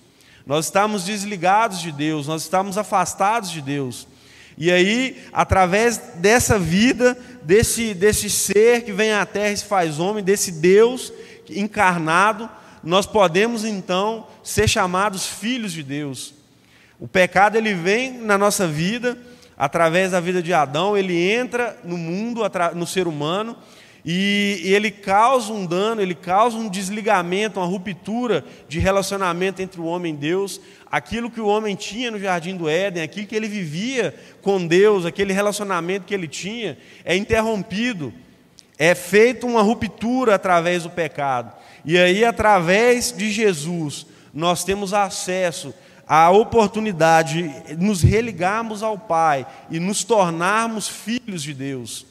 Nós 0.45 0.65
estávamos 0.65 1.03
desligados 1.03 1.81
de 1.81 1.91
Deus, 1.91 2.27
nós 2.27 2.43
estávamos 2.43 2.77
afastados 2.77 3.51
de 3.51 3.61
Deus. 3.61 4.07
E 4.57 4.71
aí, 4.71 5.23
através 5.31 5.97
dessa 6.15 6.57
vida, 6.57 7.15
desse, 7.43 7.93
desse 7.93 8.29
ser 8.29 8.83
que 8.83 8.91
vem 8.91 9.13
à 9.13 9.25
terra 9.25 9.51
e 9.51 9.57
se 9.57 9.65
faz 9.65 9.99
homem, 9.99 10.23
desse 10.23 10.51
Deus 10.51 11.13
encarnado, 11.49 12.49
nós 12.83 13.05
podemos 13.05 13.63
então 13.63 14.25
ser 14.43 14.67
chamados 14.67 15.27
filhos 15.27 15.71
de 15.71 15.83
Deus. 15.83 16.33
O 16.99 17.07
pecado 17.07 17.55
ele 17.55 17.75
vem 17.75 18.13
na 18.13 18.37
nossa 18.37 18.67
vida 18.67 19.17
através 19.55 20.11
da 20.11 20.19
vida 20.19 20.41
de 20.41 20.53
Adão, 20.53 20.97
ele 20.97 21.31
entra 21.31 21.77
no 21.83 21.97
mundo, 21.97 22.41
no 22.75 22.87
ser 22.87 23.07
humano, 23.07 23.55
e 24.09 24.61
ele 24.63 24.89
causa 24.89 25.51
um 25.51 25.65
dano, 25.65 26.01
ele 26.01 26.15
causa 26.15 26.55
um 26.55 26.69
desligamento, 26.69 27.59
uma 27.59 27.65
ruptura 27.65 28.45
de 28.69 28.79
relacionamento 28.79 29.61
entre 29.61 29.81
o 29.81 29.85
homem 29.85 30.13
e 30.13 30.17
Deus. 30.17 30.61
Aquilo 30.91 31.29
que 31.29 31.41
o 31.41 31.47
homem 31.47 31.75
tinha 31.75 32.09
no 32.09 32.19
jardim 32.19 32.55
do 32.55 32.69
Éden, 32.69 33.03
aquilo 33.03 33.27
que 33.27 33.35
ele 33.35 33.47
vivia 33.47 34.15
com 34.41 34.65
Deus, 34.65 35.05
aquele 35.05 35.33
relacionamento 35.33 36.05
que 36.05 36.13
ele 36.13 36.27
tinha, 36.27 36.77
é 37.03 37.15
interrompido. 37.15 38.13
É 38.77 38.93
feita 38.95 39.45
uma 39.45 39.61
ruptura 39.61 40.35
através 40.35 40.83
do 40.83 40.89
pecado. 40.89 41.51
E 41.83 41.97
aí, 41.97 42.23
através 42.23 43.11
de 43.11 43.31
Jesus, 43.31 44.05
nós 44.33 44.63
temos 44.63 44.93
acesso 44.93 45.73
a 46.07 46.29
oportunidade 46.29 47.49
de 47.67 47.75
nos 47.75 48.01
religarmos 48.01 48.81
ao 48.81 48.97
Pai 48.97 49.45
e 49.69 49.79
nos 49.79 50.03
tornarmos 50.03 50.87
filhos 50.87 51.43
de 51.43 51.53
Deus. 51.53 52.05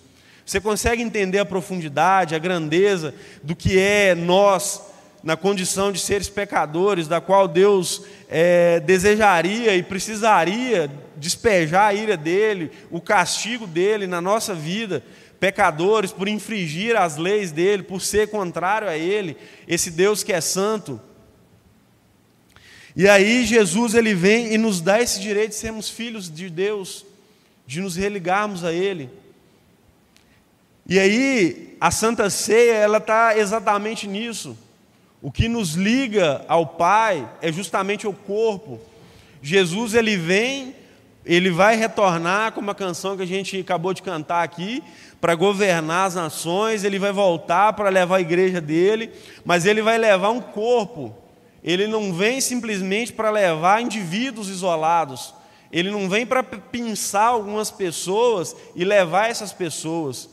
Você 0.44 0.60
consegue 0.60 1.02
entender 1.02 1.38
a 1.38 1.46
profundidade, 1.46 2.34
a 2.34 2.38
grandeza 2.38 3.14
do 3.42 3.56
que 3.56 3.78
é 3.78 4.14
nós 4.14 4.82
na 5.22 5.36
condição 5.36 5.90
de 5.90 5.98
seres 5.98 6.28
pecadores, 6.28 7.08
da 7.08 7.20
qual 7.20 7.48
Deus 7.48 8.04
é, 8.28 8.80
desejaria 8.80 9.76
e 9.76 9.82
precisaria 9.82 10.90
despejar 11.16 11.88
a 11.88 11.94
ira 11.94 12.16
dele, 12.16 12.70
o 12.90 13.00
castigo 13.00 13.66
dele 13.66 14.06
na 14.06 14.20
nossa 14.20 14.54
vida, 14.54 15.02
pecadores 15.38 16.12
por 16.12 16.28
infringir 16.28 16.96
as 16.96 17.16
leis 17.16 17.52
dele, 17.52 17.82
por 17.82 18.00
ser 18.00 18.28
contrário 18.28 18.88
a 18.88 18.96
ele, 18.96 19.36
esse 19.66 19.90
Deus 19.90 20.22
que 20.22 20.32
é 20.32 20.40
santo. 20.40 21.00
E 22.94 23.08
aí 23.08 23.44
Jesus 23.44 23.94
ele 23.94 24.14
vem 24.14 24.52
e 24.52 24.58
nos 24.58 24.80
dá 24.80 25.00
esse 25.00 25.20
direito 25.20 25.50
de 25.50 25.56
sermos 25.56 25.88
filhos 25.88 26.32
de 26.32 26.48
Deus, 26.48 27.04
de 27.66 27.80
nos 27.80 27.96
religarmos 27.96 28.64
a 28.64 28.72
ele. 28.72 29.10
E 30.88 30.98
aí 30.98 31.76
a 31.80 31.90
Santa 31.90 32.30
Ceia 32.30 32.72
ela 32.74 32.98
está 32.98 33.36
exatamente 33.36 34.06
nisso. 34.06 34.56
O 35.26 35.32
que 35.32 35.48
nos 35.48 35.72
liga 35.72 36.44
ao 36.46 36.64
Pai 36.64 37.28
é 37.42 37.50
justamente 37.50 38.06
o 38.06 38.12
corpo. 38.12 38.78
Jesus 39.42 39.92
ele 39.94 40.16
vem, 40.16 40.72
ele 41.24 41.50
vai 41.50 41.74
retornar 41.74 42.52
como 42.52 42.70
a 42.70 42.74
canção 42.76 43.16
que 43.16 43.24
a 43.24 43.26
gente 43.26 43.58
acabou 43.58 43.92
de 43.92 44.02
cantar 44.02 44.44
aqui, 44.44 44.80
para 45.20 45.34
governar 45.34 46.06
as 46.06 46.14
nações, 46.14 46.84
ele 46.84 47.00
vai 47.00 47.10
voltar 47.10 47.72
para 47.72 47.88
levar 47.88 48.18
a 48.18 48.20
igreja 48.20 48.60
dele, 48.60 49.10
mas 49.44 49.66
ele 49.66 49.82
vai 49.82 49.98
levar 49.98 50.30
um 50.30 50.40
corpo 50.40 51.12
ele 51.66 51.88
não 51.88 52.12
vem 52.14 52.40
simplesmente 52.40 53.12
para 53.12 53.28
levar 53.28 53.82
indivíduos 53.82 54.48
isolados. 54.48 55.34
Ele 55.72 55.90
não 55.90 56.08
vem 56.08 56.24
para 56.24 56.40
pensar 56.44 57.24
algumas 57.24 57.72
pessoas 57.72 58.54
e 58.76 58.84
levar 58.84 59.28
essas 59.28 59.52
pessoas. 59.52 60.30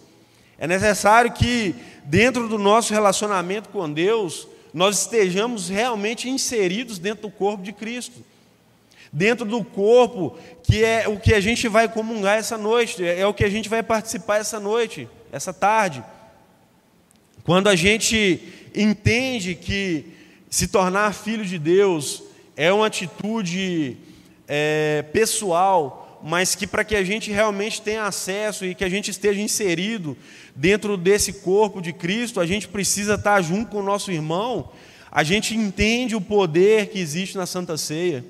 É 0.60 0.68
necessário 0.68 1.32
que, 1.32 1.74
dentro 2.04 2.48
do 2.48 2.60
nosso 2.60 2.94
relacionamento 2.94 3.70
com 3.70 3.92
Deus, 3.92 4.48
nós 4.74 5.01
estejamos 5.01 5.70
realmente 5.70 6.30
inseridos 6.30 6.98
dentro 6.98 7.24
do 7.24 7.32
corpo 7.32 7.63
de 7.63 7.72
Cristo. 7.72 8.24
Dentro 9.12 9.46
do 9.46 9.63
corpo, 9.63 10.36
que 10.63 10.84
é 10.84 11.08
o 11.08 11.20
que 11.20 11.36
a 11.36 11.39
gente 11.39 11.68
vai 11.68 11.88
comungar 11.88 12.39
essa 12.39 12.58
noite, 12.58 13.06
é 13.06 13.25
o 13.27 13.34
que 13.34 13.44
a 13.44 13.50
gente 13.50 13.70
vai 13.70 13.84
participar 13.84 14.38
essa 14.38 14.60
noite, 14.60 15.08
essa 15.32 15.53
tarde. 15.53 16.03
Quando 17.44 17.68
a 17.68 17.75
gente 17.75 18.42
entende 18.75 19.53
que 19.53 20.06
se 20.50 20.68
tornar 20.68 21.13
filho 21.13 21.46
de 21.46 21.60
Deus 21.60 22.24
é 22.56 22.72
uma 22.74 22.88
atitude 22.88 23.98
é, 24.48 25.03
pessoal, 25.13 26.03
mas 26.25 26.56
que 26.56 26.65
para 26.65 26.86
que 26.86 26.96
a 26.96 27.03
gente 27.03 27.30
realmente 27.30 27.82
tenha 27.82 28.06
acesso 28.06 28.65
e 28.65 28.74
que 28.74 28.86
a 28.86 28.89
gente 28.89 29.12
esteja 29.12 29.42
inserido 29.42 30.18
dentro 30.56 30.96
desse 30.96 31.34
corpo 31.34 31.82
de 31.82 31.92
Cristo, 31.92 32.39
a 32.39 32.46
gente 32.46 32.65
precisa 32.65 33.15
estar 33.15 33.42
junto 33.42 33.72
com 33.72 33.80
o 33.80 33.84
nosso 33.84 34.10
irmão. 34.10 34.70
A 35.12 35.22
gente 35.22 35.53
entende 35.53 36.15
o 36.15 36.22
poder 36.22 36.88
que 36.88 36.98
existe 36.98 37.36
na 37.36 37.46
Santa 37.46 37.75
Ceia. 37.75 38.24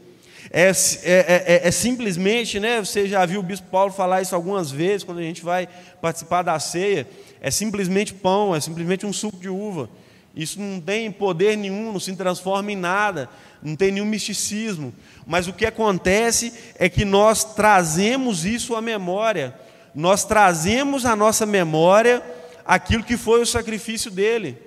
É, 0.49 0.63
é, 0.63 0.71
é, 0.71 1.43
é, 1.47 1.67
é, 1.67 1.71
simplesmente, 1.71 2.59
né, 2.59 2.79
você 2.79 3.07
já 3.07 3.23
viu 3.27 3.39
o 3.39 3.43
bispo 3.43 3.67
Paulo 3.67 3.93
falar 3.93 4.23
isso 4.23 4.33
algumas 4.33 4.71
vezes, 4.71 5.03
quando 5.03 5.19
a 5.19 5.23
gente 5.23 5.43
vai 5.43 5.69
participar 6.01 6.41
da 6.41 6.59
ceia, 6.59 7.07
é 7.39 7.51
simplesmente 7.51 8.13
pão, 8.13 8.55
é 8.55 8.59
simplesmente 8.59 9.05
um 9.05 9.13
suco 9.13 9.37
de 9.37 9.49
uva. 9.49 9.87
Isso 10.35 10.59
não 10.59 10.81
tem 10.81 11.11
poder 11.11 11.55
nenhum, 11.55 11.93
não 11.93 11.99
se 11.99 12.15
transforma 12.15 12.71
em 12.71 12.75
nada, 12.75 13.29
não 13.63 13.75
tem 13.75 13.91
nenhum 13.91 14.05
misticismo. 14.05 14.93
Mas 15.25 15.47
o 15.47 15.53
que 15.53 15.65
acontece 15.65 16.53
é 16.75 16.89
que 16.89 17.05
nós 17.05 17.43
trazemos 17.43 18.45
isso 18.45 18.75
à 18.75 18.81
memória, 18.81 19.55
nós 19.93 20.25
trazemos 20.25 21.05
à 21.05 21.15
nossa 21.15 21.45
memória 21.45 22.21
aquilo 22.65 23.03
que 23.03 23.17
foi 23.17 23.41
o 23.41 23.45
sacrifício 23.45 24.11
dele. 24.11 24.57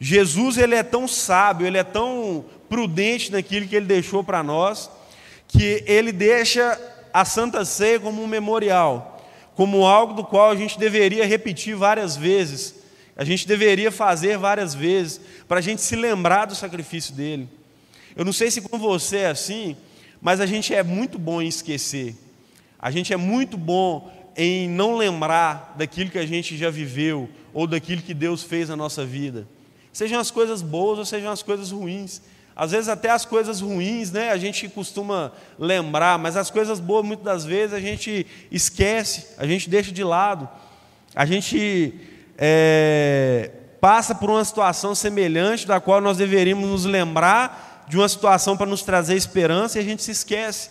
Jesus 0.00 0.56
ele 0.56 0.74
é 0.74 0.82
tão 0.82 1.08
sábio, 1.08 1.66
ele 1.66 1.78
é 1.78 1.84
tão 1.84 2.44
prudente 2.68 3.32
naquilo 3.32 3.66
que 3.66 3.74
ele 3.74 3.86
deixou 3.86 4.22
para 4.22 4.42
nós, 4.42 4.90
que 5.48 5.82
ele 5.86 6.12
deixa 6.12 6.80
a 7.12 7.24
Santa 7.24 7.64
Ceia 7.64 7.98
como 7.98 8.22
um 8.22 8.26
memorial, 8.26 9.20
como 9.56 9.84
algo 9.84 10.14
do 10.14 10.24
qual 10.24 10.50
a 10.50 10.56
gente 10.56 10.78
deveria 10.78 11.26
repetir 11.26 11.74
várias 11.74 12.16
vezes 12.16 12.78
a 13.18 13.24
gente 13.24 13.48
deveria 13.48 13.90
fazer 13.90 14.38
várias 14.38 14.76
vezes, 14.76 15.20
para 15.48 15.58
a 15.58 15.60
gente 15.60 15.82
se 15.82 15.96
lembrar 15.96 16.44
do 16.44 16.54
sacrifício 16.54 17.12
dele. 17.12 17.48
Eu 18.18 18.24
não 18.24 18.32
sei 18.32 18.50
se 18.50 18.60
com 18.60 18.76
você 18.76 19.18
é 19.18 19.26
assim, 19.28 19.76
mas 20.20 20.40
a 20.40 20.46
gente 20.46 20.74
é 20.74 20.82
muito 20.82 21.20
bom 21.20 21.40
em 21.40 21.46
esquecer. 21.46 22.16
A 22.76 22.90
gente 22.90 23.12
é 23.12 23.16
muito 23.16 23.56
bom 23.56 24.12
em 24.36 24.68
não 24.68 24.96
lembrar 24.96 25.76
daquilo 25.78 26.10
que 26.10 26.18
a 26.18 26.26
gente 26.26 26.56
já 26.56 26.68
viveu 26.68 27.28
ou 27.54 27.64
daquilo 27.64 28.02
que 28.02 28.12
Deus 28.12 28.42
fez 28.42 28.70
na 28.70 28.74
nossa 28.74 29.06
vida. 29.06 29.46
Sejam 29.92 30.18
as 30.18 30.32
coisas 30.32 30.62
boas 30.62 30.98
ou 30.98 31.04
sejam 31.04 31.30
as 31.30 31.44
coisas 31.44 31.70
ruins. 31.70 32.20
Às 32.56 32.72
vezes 32.72 32.88
até 32.88 33.08
as 33.08 33.24
coisas 33.24 33.60
ruins, 33.60 34.10
né, 34.10 34.32
a 34.32 34.36
gente 34.36 34.68
costuma 34.68 35.30
lembrar, 35.56 36.18
mas 36.18 36.36
as 36.36 36.50
coisas 36.50 36.80
boas 36.80 37.06
muitas 37.06 37.24
das 37.24 37.44
vezes 37.44 37.72
a 37.72 37.78
gente 37.78 38.26
esquece, 38.50 39.28
a 39.38 39.46
gente 39.46 39.70
deixa 39.70 39.92
de 39.92 40.02
lado. 40.02 40.48
A 41.14 41.24
gente 41.24 41.94
é, 42.36 43.52
passa 43.80 44.12
por 44.12 44.28
uma 44.28 44.44
situação 44.44 44.92
semelhante, 44.92 45.68
da 45.68 45.78
qual 45.78 46.00
nós 46.00 46.16
deveríamos 46.16 46.68
nos 46.68 46.84
lembrar 46.84 47.68
de 47.88 47.96
uma 47.96 48.08
situação 48.08 48.56
para 48.56 48.66
nos 48.66 48.82
trazer 48.82 49.16
esperança 49.16 49.78
e 49.78 49.80
a 49.80 49.84
gente 49.84 50.02
se 50.02 50.10
esquece. 50.10 50.70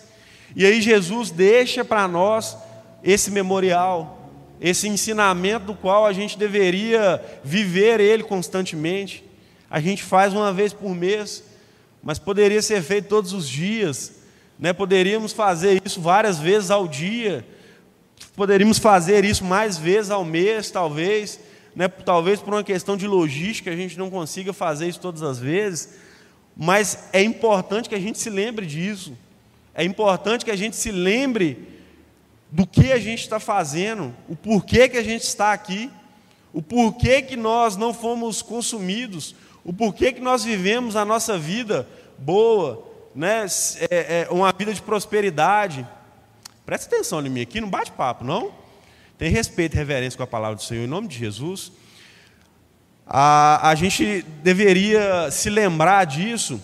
E 0.55 0.65
aí 0.65 0.81
Jesus 0.81 1.31
deixa 1.31 1.83
para 1.83 2.07
nós 2.07 2.57
esse 3.03 3.31
memorial, 3.31 4.31
esse 4.61 4.87
ensinamento 4.87 5.65
do 5.67 5.75
qual 5.75 6.05
a 6.05 6.13
gente 6.13 6.37
deveria 6.37 7.23
viver 7.43 7.99
ele 7.99 8.23
constantemente. 8.23 9.23
A 9.69 9.79
gente 9.79 10.03
faz 10.03 10.33
uma 10.33 10.53
vez 10.53 10.73
por 10.73 10.95
mês, 10.95 11.43
mas 12.01 12.17
poderia 12.19 12.61
ser 12.61 12.81
feito 12.81 13.09
todos 13.09 13.33
os 13.33 13.47
dias. 13.47 14.13
Né? 14.57 14.73
Poderíamos 14.73 15.33
fazer 15.33 15.81
isso 15.85 15.99
várias 15.99 16.39
vezes 16.39 16.71
ao 16.71 16.87
dia. 16.87 17.45
Poderíamos 18.35 18.77
fazer 18.77 19.25
isso 19.25 19.43
mais 19.43 19.77
vezes 19.77 20.11
ao 20.11 20.23
mês, 20.23 20.71
talvez 20.71 21.39
né, 21.77 21.87
talvez 21.87 22.39
por 22.39 22.55
uma 22.55 22.63
questão 22.63 22.97
de 22.97 23.05
logística 23.05 23.69
a 23.69 23.75
gente 23.75 23.99
não 23.99 24.09
consiga 24.09 24.51
fazer 24.51 24.87
isso 24.87 24.99
todas 24.99 25.21
as 25.21 25.37
vezes, 25.37 25.93
mas 26.57 27.09
é 27.13 27.21
importante 27.21 27.87
que 27.87 27.93
a 27.93 27.99
gente 27.99 28.17
se 28.17 28.29
lembre 28.29 28.65
disso. 28.65 29.15
É 29.75 29.83
importante 29.83 30.43
que 30.43 30.49
a 30.49 30.55
gente 30.55 30.75
se 30.75 30.91
lembre 30.91 31.67
do 32.51 32.65
que 32.65 32.91
a 32.91 32.97
gente 32.97 33.21
está 33.21 33.39
fazendo, 33.39 34.15
o 34.27 34.35
porquê 34.35 34.89
que 34.89 34.97
a 34.97 35.03
gente 35.03 35.21
está 35.21 35.53
aqui, 35.53 35.91
o 36.51 36.61
porquê 36.61 37.21
que 37.21 37.35
nós 37.35 37.75
não 37.75 37.93
fomos 37.93 38.41
consumidos, 38.41 39.35
o 39.63 39.71
porquê 39.71 40.11
que 40.11 40.21
nós 40.21 40.43
vivemos 40.43 40.95
a 40.95 41.05
nossa 41.05 41.37
vida 41.37 41.87
boa, 42.17 42.83
né, 43.13 43.45
é, 43.91 44.27
é 44.27 44.27
uma 44.31 44.51
vida 44.51 44.73
de 44.73 44.81
prosperidade. 44.81 45.85
Presta 46.65 46.95
atenção 46.95 47.23
em 47.23 47.29
mim 47.29 47.41
aqui, 47.41 47.61
não 47.61 47.69
bate 47.69 47.91
papo, 47.91 48.23
não? 48.23 48.51
Tem 49.17 49.29
respeito 49.29 49.75
e 49.75 49.77
reverência 49.77 50.17
com 50.17 50.23
a 50.23 50.27
palavra 50.27 50.55
do 50.55 50.63
Senhor, 50.63 50.85
em 50.85 50.87
nome 50.87 51.07
de 51.07 51.17
Jesus. 51.17 51.71
A, 53.09 53.69
a 53.69 53.75
gente 53.75 54.21
deveria 54.43 55.31
se 55.31 55.49
lembrar 55.49 56.05
disso 56.05 56.61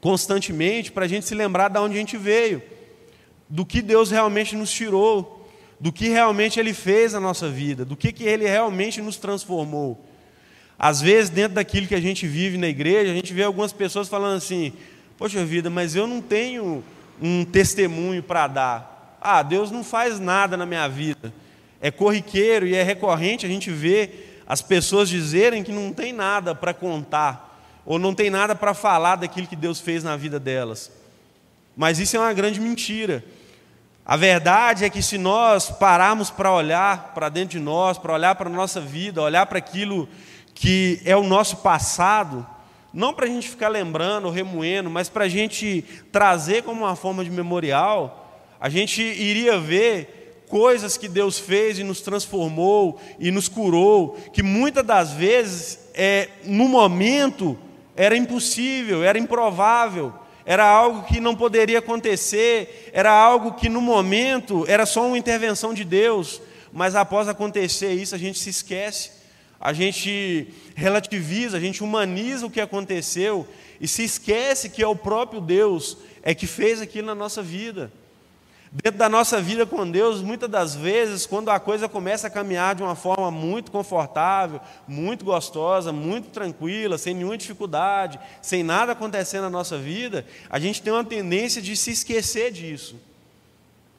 constantemente, 0.00 0.92
para 0.92 1.06
a 1.06 1.08
gente 1.08 1.24
se 1.24 1.34
lembrar 1.34 1.68
de 1.68 1.78
onde 1.78 1.94
a 1.94 1.98
gente 1.98 2.16
veio, 2.16 2.62
do 3.48 3.64
que 3.64 3.80
Deus 3.80 4.10
realmente 4.10 4.54
nos 4.54 4.70
tirou, 4.70 5.48
do 5.80 5.90
que 5.90 6.08
realmente 6.08 6.60
Ele 6.60 6.74
fez 6.74 7.14
na 7.14 7.20
nossa 7.20 7.48
vida, 7.48 7.84
do 7.84 7.96
que, 7.96 8.12
que 8.12 8.24
Ele 8.24 8.46
realmente 8.46 9.00
nos 9.00 9.16
transformou. 9.16 10.04
Às 10.78 11.00
vezes, 11.00 11.30
dentro 11.30 11.54
daquilo 11.54 11.86
que 11.86 11.94
a 11.94 12.00
gente 12.00 12.26
vive 12.26 12.58
na 12.58 12.68
igreja, 12.68 13.12
a 13.12 13.14
gente 13.14 13.32
vê 13.32 13.44
algumas 13.44 13.72
pessoas 13.72 14.08
falando 14.08 14.36
assim: 14.36 14.72
Poxa 15.16 15.44
vida, 15.44 15.70
mas 15.70 15.94
eu 15.94 16.06
não 16.06 16.20
tenho 16.20 16.84
um 17.22 17.44
testemunho 17.44 18.22
para 18.22 18.46
dar. 18.46 19.18
Ah, 19.20 19.42
Deus 19.42 19.70
não 19.70 19.82
faz 19.82 20.20
nada 20.20 20.56
na 20.56 20.66
minha 20.66 20.86
vida 20.88 21.32
é 21.84 21.90
corriqueiro 21.90 22.66
e 22.66 22.74
é 22.74 22.82
recorrente 22.82 23.44
a 23.44 23.48
gente 23.48 23.70
ver 23.70 24.33
as 24.46 24.60
pessoas 24.60 25.08
dizerem 25.08 25.62
que 25.62 25.72
não 25.72 25.92
tem 25.92 26.12
nada 26.12 26.54
para 26.54 26.74
contar, 26.74 27.60
ou 27.84 27.98
não 27.98 28.14
tem 28.14 28.30
nada 28.30 28.54
para 28.54 28.74
falar 28.74 29.16
daquilo 29.16 29.46
que 29.46 29.56
Deus 29.56 29.80
fez 29.80 30.02
na 30.02 30.16
vida 30.16 30.38
delas. 30.38 30.90
Mas 31.76 31.98
isso 31.98 32.16
é 32.16 32.20
uma 32.20 32.32
grande 32.32 32.60
mentira. 32.60 33.24
A 34.06 34.16
verdade 34.16 34.84
é 34.84 34.90
que 34.90 35.02
se 35.02 35.16
nós 35.16 35.70
pararmos 35.70 36.30
para 36.30 36.52
olhar 36.52 37.12
para 37.14 37.28
dentro 37.28 37.58
de 37.58 37.64
nós, 37.64 37.96
para 37.96 38.12
olhar 38.12 38.34
para 38.34 38.48
a 38.48 38.52
nossa 38.52 38.80
vida, 38.80 39.22
olhar 39.22 39.46
para 39.46 39.58
aquilo 39.58 40.08
que 40.54 41.00
é 41.04 41.16
o 41.16 41.24
nosso 41.24 41.58
passado, 41.58 42.46
não 42.92 43.12
para 43.12 43.24
a 43.24 43.28
gente 43.28 43.48
ficar 43.48 43.68
lembrando 43.68 44.30
remoendo, 44.30 44.90
mas 44.90 45.08
para 45.08 45.24
a 45.24 45.28
gente 45.28 45.82
trazer 46.12 46.62
como 46.62 46.84
uma 46.84 46.94
forma 46.94 47.24
de 47.24 47.30
memorial, 47.30 48.40
a 48.60 48.68
gente 48.68 49.02
iria 49.02 49.58
ver 49.58 50.23
coisas 50.54 50.96
que 50.96 51.08
Deus 51.08 51.36
fez 51.36 51.80
e 51.80 51.82
nos 51.82 52.00
transformou 52.00 53.00
e 53.18 53.32
nos 53.32 53.48
curou, 53.48 54.16
que 54.32 54.40
muitas 54.40 54.86
das 54.86 55.12
vezes, 55.12 55.80
é, 55.92 56.28
no 56.44 56.68
momento, 56.68 57.58
era 57.96 58.16
impossível, 58.16 59.02
era 59.02 59.18
improvável, 59.18 60.12
era 60.46 60.64
algo 60.64 61.08
que 61.08 61.18
não 61.18 61.34
poderia 61.34 61.80
acontecer, 61.80 62.88
era 62.92 63.10
algo 63.10 63.54
que 63.54 63.68
no 63.68 63.80
momento 63.80 64.64
era 64.68 64.86
só 64.86 65.04
uma 65.04 65.18
intervenção 65.18 65.74
de 65.74 65.82
Deus, 65.82 66.40
mas 66.72 66.94
após 66.94 67.26
acontecer 67.26 67.92
isso 67.92 68.14
a 68.14 68.18
gente 68.18 68.38
se 68.38 68.50
esquece. 68.50 69.10
a 69.60 69.72
gente 69.72 70.54
relativiza, 70.76 71.56
a 71.56 71.60
gente 71.60 71.82
humaniza 71.82 72.46
o 72.46 72.50
que 72.50 72.60
aconteceu 72.60 73.44
e 73.80 73.88
se 73.88 74.04
esquece 74.04 74.68
que 74.68 74.84
é 74.84 74.86
o 74.86 74.94
próprio 74.94 75.40
Deus 75.40 75.98
é 76.22 76.32
que 76.32 76.46
fez 76.46 76.80
aquilo 76.80 77.08
na 77.08 77.14
nossa 77.16 77.42
vida. 77.42 77.90
Dentro 78.82 78.98
da 78.98 79.08
nossa 79.08 79.40
vida 79.40 79.64
com 79.64 79.88
Deus, 79.88 80.20
muitas 80.20 80.50
das 80.50 80.74
vezes, 80.74 81.26
quando 81.26 81.48
a 81.48 81.60
coisa 81.60 81.88
começa 81.88 82.26
a 82.26 82.30
caminhar 82.30 82.74
de 82.74 82.82
uma 82.82 82.96
forma 82.96 83.30
muito 83.30 83.70
confortável, 83.70 84.60
muito 84.88 85.24
gostosa, 85.24 85.92
muito 85.92 86.30
tranquila, 86.30 86.98
sem 86.98 87.14
nenhuma 87.14 87.38
dificuldade, 87.38 88.18
sem 88.42 88.64
nada 88.64 88.90
acontecendo 88.90 89.42
na 89.42 89.50
nossa 89.50 89.78
vida, 89.78 90.26
a 90.50 90.58
gente 90.58 90.82
tem 90.82 90.92
uma 90.92 91.04
tendência 91.04 91.62
de 91.62 91.76
se 91.76 91.92
esquecer 91.92 92.50
disso. 92.50 93.00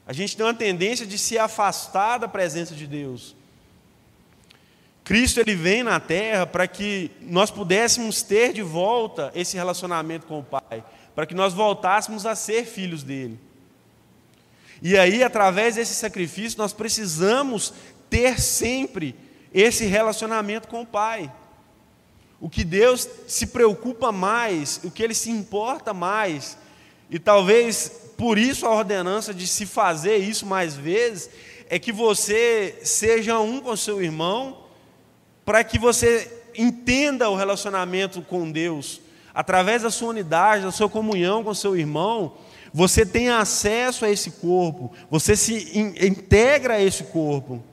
A 0.06 0.12
gente 0.12 0.36
tem 0.36 0.44
uma 0.44 0.52
tendência 0.52 1.06
de 1.06 1.16
se 1.16 1.38
afastar 1.38 2.18
da 2.18 2.28
presença 2.28 2.74
de 2.74 2.86
Deus. 2.86 3.34
Cristo 5.02 5.40
ele 5.40 5.54
vem 5.54 5.82
na 5.82 5.98
terra 5.98 6.46
para 6.46 6.68
que 6.68 7.10
nós 7.22 7.50
pudéssemos 7.50 8.22
ter 8.22 8.52
de 8.52 8.60
volta 8.60 9.32
esse 9.34 9.56
relacionamento 9.56 10.26
com 10.26 10.40
o 10.40 10.44
Pai, 10.44 10.84
para 11.14 11.24
que 11.24 11.34
nós 11.34 11.54
voltássemos 11.54 12.26
a 12.26 12.34
ser 12.34 12.66
filhos 12.66 13.02
dele. 13.02 13.45
E 14.82 14.96
aí, 14.96 15.22
através 15.22 15.76
desse 15.76 15.94
sacrifício, 15.94 16.58
nós 16.58 16.72
precisamos 16.72 17.72
ter 18.10 18.40
sempre 18.40 19.14
esse 19.52 19.86
relacionamento 19.86 20.68
com 20.68 20.82
o 20.82 20.86
Pai. 20.86 21.32
O 22.40 22.50
que 22.50 22.62
Deus 22.62 23.08
se 23.26 23.46
preocupa 23.46 24.12
mais, 24.12 24.80
o 24.84 24.90
que 24.90 25.02
Ele 25.02 25.14
se 25.14 25.30
importa 25.30 25.94
mais, 25.94 26.58
e 27.08 27.18
talvez 27.18 27.90
por 28.16 28.38
isso 28.38 28.66
a 28.66 28.74
ordenança 28.74 29.32
de 29.32 29.46
se 29.46 29.64
fazer 29.64 30.16
isso 30.16 30.44
mais 30.44 30.74
vezes, 30.74 31.30
é 31.68 31.78
que 31.78 31.92
você 31.92 32.78
seja 32.82 33.38
um 33.40 33.60
com 33.60 33.74
seu 33.76 34.02
irmão, 34.02 34.64
para 35.44 35.64
que 35.64 35.78
você 35.78 36.30
entenda 36.56 37.28
o 37.28 37.36
relacionamento 37.36 38.20
com 38.22 38.50
Deus, 38.50 39.00
através 39.34 39.82
da 39.82 39.90
sua 39.90 40.10
unidade, 40.10 40.64
da 40.64 40.72
sua 40.72 40.88
comunhão 40.88 41.44
com 41.44 41.54
seu 41.54 41.76
irmão, 41.76 42.34
você 42.76 43.06
tem 43.06 43.30
acesso 43.30 44.04
a 44.04 44.10
esse 44.10 44.32
corpo, 44.32 44.92
você 45.10 45.34
se 45.34 45.78
integra 45.78 46.74
a 46.74 46.82
esse 46.82 47.04
corpo. 47.04 47.64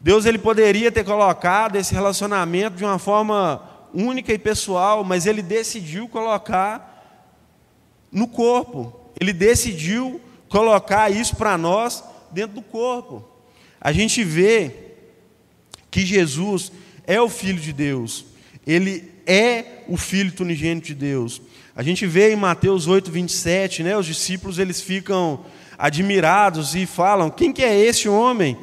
Deus 0.00 0.26
ele 0.26 0.38
poderia 0.38 0.92
ter 0.92 1.02
colocado 1.02 1.74
esse 1.74 1.92
relacionamento 1.92 2.76
de 2.76 2.84
uma 2.84 3.00
forma 3.00 3.88
única 3.92 4.32
e 4.32 4.38
pessoal, 4.38 5.02
mas 5.02 5.26
ele 5.26 5.42
decidiu 5.42 6.06
colocar 6.06 7.26
no 8.12 8.28
corpo. 8.28 8.94
Ele 9.20 9.32
decidiu 9.32 10.20
colocar 10.48 11.10
isso 11.10 11.34
para 11.34 11.58
nós 11.58 12.04
dentro 12.30 12.54
do 12.54 12.62
corpo. 12.62 13.28
A 13.80 13.90
gente 13.90 14.22
vê 14.22 14.70
que 15.90 16.06
Jesus 16.06 16.70
é 17.08 17.20
o 17.20 17.28
filho 17.28 17.58
de 17.58 17.72
Deus. 17.72 18.24
Ele 18.64 19.13
é 19.26 19.64
o 19.88 19.96
filho 19.96 20.32
unigênito 20.40 20.88
de 20.88 20.94
Deus. 20.94 21.40
A 21.76 21.82
gente 21.82 22.06
vê 22.06 22.32
em 22.32 22.36
Mateus 22.36 22.86
8, 22.86 23.10
27, 23.10 23.82
né, 23.82 23.96
os 23.96 24.06
discípulos 24.06 24.58
eles 24.58 24.80
ficam 24.80 25.40
admirados 25.78 26.74
e 26.74 26.86
falam: 26.86 27.30
quem 27.30 27.52
que 27.52 27.62
é 27.62 27.78
esse 27.78 28.08
homem? 28.08 28.56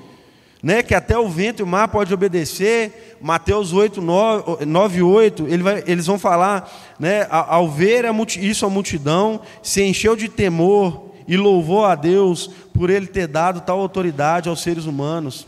Né, 0.63 0.83
que 0.83 0.93
até 0.93 1.17
o 1.17 1.27
vento 1.27 1.59
e 1.59 1.63
o 1.63 1.67
mar 1.67 1.87
pode 1.87 2.13
obedecer. 2.13 3.17
Mateus 3.19 3.73
8, 3.73 3.99
9, 3.99 4.65
9 4.65 5.01
8, 5.01 5.47
ele 5.47 5.63
vai, 5.63 5.83
eles 5.87 6.05
vão 6.05 6.19
falar, 6.19 6.71
né, 6.99 7.25
ao 7.29 7.67
ver 7.67 8.05
a 8.05 8.11
isso 8.39 8.65
a 8.65 8.69
multidão, 8.69 9.41
se 9.63 9.81
encheu 9.81 10.15
de 10.15 10.29
temor 10.29 11.11
e 11.27 11.35
louvou 11.35 11.83
a 11.85 11.95
Deus 11.95 12.51
por 12.73 12.91
ele 12.91 13.07
ter 13.07 13.27
dado 13.27 13.61
tal 13.61 13.79
autoridade 13.79 14.49
aos 14.49 14.61
seres 14.61 14.85
humanos. 14.85 15.47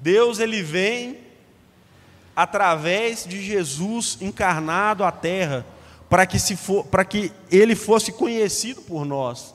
Deus 0.00 0.38
ele 0.38 0.62
vem 0.62 1.23
através 2.34 3.24
de 3.26 3.42
Jesus 3.42 4.18
encarnado 4.20 5.04
à 5.04 5.12
terra 5.12 5.64
para 6.08 6.26
que, 6.26 6.38
se 6.38 6.56
for, 6.56 6.84
para 6.86 7.04
que 7.04 7.32
ele 7.50 7.74
fosse 7.74 8.12
conhecido 8.12 8.82
por 8.82 9.04
nós. 9.04 9.54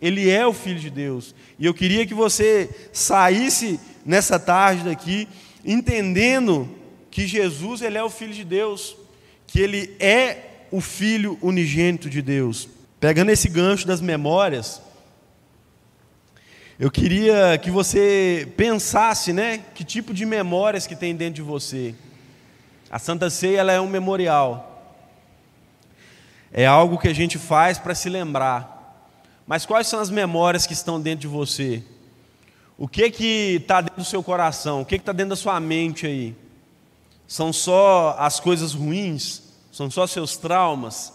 Ele 0.00 0.30
é 0.30 0.46
o 0.46 0.52
Filho 0.52 0.78
de 0.78 0.90
Deus. 0.90 1.34
E 1.58 1.64
eu 1.64 1.72
queria 1.72 2.06
que 2.06 2.14
você 2.14 2.68
saísse 2.92 3.80
nessa 4.04 4.38
tarde 4.38 4.84
daqui 4.84 5.28
entendendo 5.64 6.68
que 7.10 7.26
Jesus 7.26 7.80
ele 7.80 7.96
é 7.96 8.02
o 8.02 8.10
Filho 8.10 8.34
de 8.34 8.44
Deus, 8.44 8.96
que 9.46 9.60
ele 9.60 9.94
é 9.98 10.66
o 10.70 10.80
Filho 10.80 11.38
unigênito 11.40 12.10
de 12.10 12.20
Deus. 12.20 12.68
Pegando 13.00 13.30
esse 13.30 13.48
gancho 13.48 13.86
das 13.86 14.00
memórias, 14.00 14.82
eu 16.78 16.90
queria 16.90 17.56
que 17.56 17.70
você 17.70 18.52
pensasse, 18.56 19.32
né, 19.32 19.62
que 19.74 19.84
tipo 19.84 20.12
de 20.12 20.26
memórias 20.26 20.86
que 20.86 20.96
tem 20.96 21.14
dentro 21.14 21.36
de 21.36 21.42
você. 21.42 21.94
A 22.94 22.98
Santa 23.00 23.28
Ceia 23.28 23.58
ela 23.58 23.72
é 23.72 23.80
um 23.80 23.88
memorial 23.88 24.70
é 26.56 26.64
algo 26.64 26.96
que 26.96 27.08
a 27.08 27.12
gente 27.12 27.36
faz 27.36 27.78
para 27.78 27.96
se 27.96 28.08
lembrar. 28.08 29.10
Mas 29.44 29.66
quais 29.66 29.88
são 29.88 29.98
as 29.98 30.08
memórias 30.08 30.68
que 30.68 30.72
estão 30.72 31.00
dentro 31.00 31.22
de 31.22 31.26
você? 31.26 31.82
O 32.78 32.86
que 32.86 33.10
que 33.10 33.58
está 33.60 33.80
dentro 33.80 33.96
do 33.96 34.04
seu 34.04 34.22
coração? 34.22 34.82
O 34.82 34.86
que 34.86 34.94
está 34.94 35.10
dentro 35.10 35.30
da 35.30 35.36
sua 35.36 35.58
mente 35.58 36.06
aí? 36.06 36.36
São 37.26 37.52
só 37.52 38.14
as 38.20 38.38
coisas 38.38 38.72
ruins? 38.72 39.42
São 39.72 39.90
só 39.90 40.06
seus 40.06 40.36
traumas? 40.36 41.12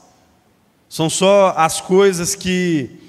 São 0.90 1.10
só 1.10 1.54
as 1.56 1.80
coisas 1.80 2.36
que 2.36 3.00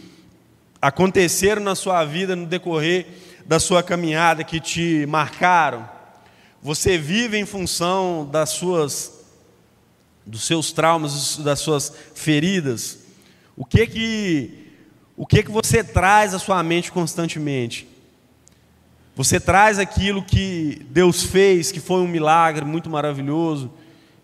aconteceram 0.80 1.60
na 1.60 1.74
sua 1.74 2.04
vida 2.04 2.36
no 2.36 2.46
decorrer 2.46 3.08
da 3.44 3.58
sua 3.58 3.82
caminhada 3.82 4.44
que 4.44 4.60
te 4.60 5.04
marcaram? 5.06 5.88
Você 6.62 6.98
vive 6.98 7.38
em 7.38 7.46
função 7.46 8.28
das 8.30 8.50
suas 8.50 9.18
dos 10.26 10.44
seus 10.44 10.70
traumas, 10.70 11.38
das 11.38 11.60
suas 11.60 11.92
feridas, 12.14 12.98
o 13.56 13.64
que 13.64 13.86
que 13.86 14.66
o 15.16 15.26
que 15.26 15.42
que 15.42 15.50
você 15.50 15.82
traz 15.82 16.34
à 16.34 16.38
sua 16.38 16.62
mente 16.62 16.92
constantemente? 16.92 17.88
Você 19.16 19.38
traz 19.38 19.78
aquilo 19.78 20.22
que 20.22 20.86
Deus 20.90 21.22
fez, 21.22 21.70
que 21.72 21.80
foi 21.80 22.00
um 22.00 22.08
milagre 22.08 22.64
muito 22.64 22.88
maravilhoso, 22.88 23.70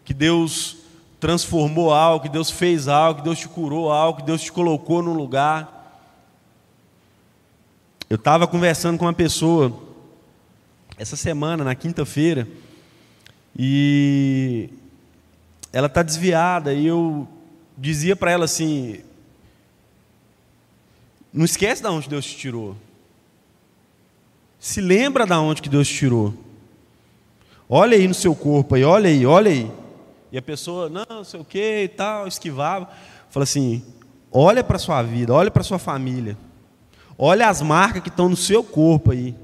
que 0.05 0.15
Deus 0.15 0.77
transformou 1.21 1.93
algo, 1.93 2.23
que 2.23 2.31
Deus 2.31 2.51
fez 2.51 2.89
algo, 2.89 3.19
que 3.19 3.25
Deus 3.25 3.39
te 3.39 3.49
curou 3.49 3.91
algo, 3.91 4.21
que 4.21 4.27
Deus 4.27 4.43
te 4.43 4.53
colocou 4.53 5.03
num 5.03 5.13
lugar. 5.13 5.73
Eu 8.09 8.17
estava 8.17 8.47
conversando 8.47 8.97
com 8.97 9.05
uma 9.05 9.13
pessoa 9.13 9.86
essa 10.99 11.17
semana, 11.17 11.63
na 11.63 11.75
quinta-feira, 11.75 12.49
e 13.59 14.71
ela 15.73 15.87
está 15.87 16.03
desviada 16.03 16.73
e 16.73 16.87
eu 16.87 17.29
dizia 17.77 18.17
para 18.17 18.31
ela 18.31 18.45
assim: 18.47 19.01
não 21.33 21.45
esquece 21.45 21.83
de 21.83 21.89
onde 21.89 22.09
Deus 22.09 22.25
te 22.25 22.37
tirou. 22.37 22.77
Se 24.59 24.81
lembra 24.81 25.27
de 25.27 25.35
onde 25.35 25.61
que 25.61 25.69
Deus 25.69 25.87
te 25.87 25.95
tirou. 25.95 26.35
Olha 27.69 27.97
aí 27.97 28.09
no 28.09 28.15
seu 28.15 28.35
corpo 28.35 28.75
aí, 28.75 28.85
olha 28.85 29.11
aí, 29.11 29.27
olha 29.27 29.51
aí. 29.51 29.71
E 30.33 30.39
a 30.39 30.43
pessoa, 30.43 30.89
não, 30.89 31.25
sei 31.25 31.41
o 31.41 31.45
que 31.45 31.83
e 31.85 31.89
tal, 31.89 32.27
esquivava. 32.27 32.89
Fala 33.29 33.45
assim: 33.45 33.85
olha 34.33 34.65
para 34.65 34.77
a 34.77 34.81
sua 34.81 35.03
vida, 35.03 35.33
olha 35.33 35.51
para 35.51 35.61
a 35.61 35.65
sua 35.65 35.79
família. 35.79 36.37
Olha 37.19 37.49
as 37.49 37.63
marcas 37.63 38.03
que 38.03 38.09
estão 38.09 38.29
no 38.29 38.37
seu 38.37 38.63
corpo 38.63 39.13
aí. 39.13 39.35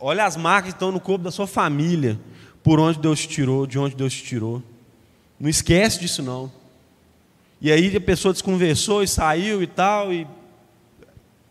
Olha 0.00 0.24
as 0.24 0.36
marcas 0.36 0.72
que 0.72 0.76
estão 0.76 0.92
no 0.92 1.00
corpo 1.00 1.24
da 1.24 1.30
sua 1.30 1.46
família. 1.46 2.18
Por 2.62 2.78
onde 2.78 2.98
Deus 2.98 3.20
te 3.20 3.28
tirou, 3.28 3.66
de 3.66 3.78
onde 3.78 3.96
Deus 3.96 4.12
te 4.12 4.22
tirou. 4.22 4.62
Não 5.38 5.48
esquece 5.48 6.00
disso 6.00 6.22
não. 6.22 6.50
E 7.60 7.72
aí 7.72 7.96
a 7.96 8.00
pessoa 8.00 8.32
desconversou 8.32 9.02
e 9.02 9.08
saiu 9.08 9.62
e 9.62 9.66
tal, 9.66 10.12
e 10.12 10.26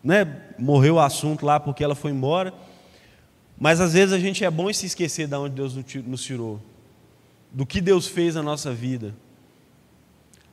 né, 0.01 0.41
morreu 0.57 0.95
o 0.95 0.99
assunto 0.99 1.45
lá 1.45 1.59
porque 1.59 1.83
ela 1.83 1.95
foi 1.95 2.11
embora. 2.11 2.53
Mas 3.59 3.81
às 3.81 3.93
vezes 3.93 4.13
a 4.13 4.19
gente 4.19 4.45
é 4.45 4.49
bom 4.49 4.69
em 4.69 4.73
se 4.73 4.85
esquecer 4.85 5.27
de 5.27 5.35
onde 5.35 5.55
Deus 5.55 5.75
nos 6.05 6.23
tirou, 6.23 6.61
do 7.51 7.65
que 7.65 7.81
Deus 7.81 8.07
fez 8.07 8.35
na 8.35 8.43
nossa 8.43 8.73
vida. 8.73 9.13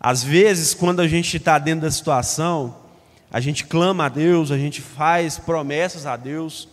Às 0.00 0.22
vezes, 0.22 0.74
quando 0.74 1.00
a 1.00 1.08
gente 1.08 1.36
está 1.36 1.58
dentro 1.58 1.82
da 1.82 1.90
situação, 1.90 2.76
a 3.30 3.40
gente 3.40 3.64
clama 3.64 4.06
a 4.06 4.08
Deus, 4.08 4.50
a 4.50 4.58
gente 4.58 4.82
faz 4.82 5.38
promessas 5.38 6.04
a 6.04 6.16
Deus, 6.16 6.68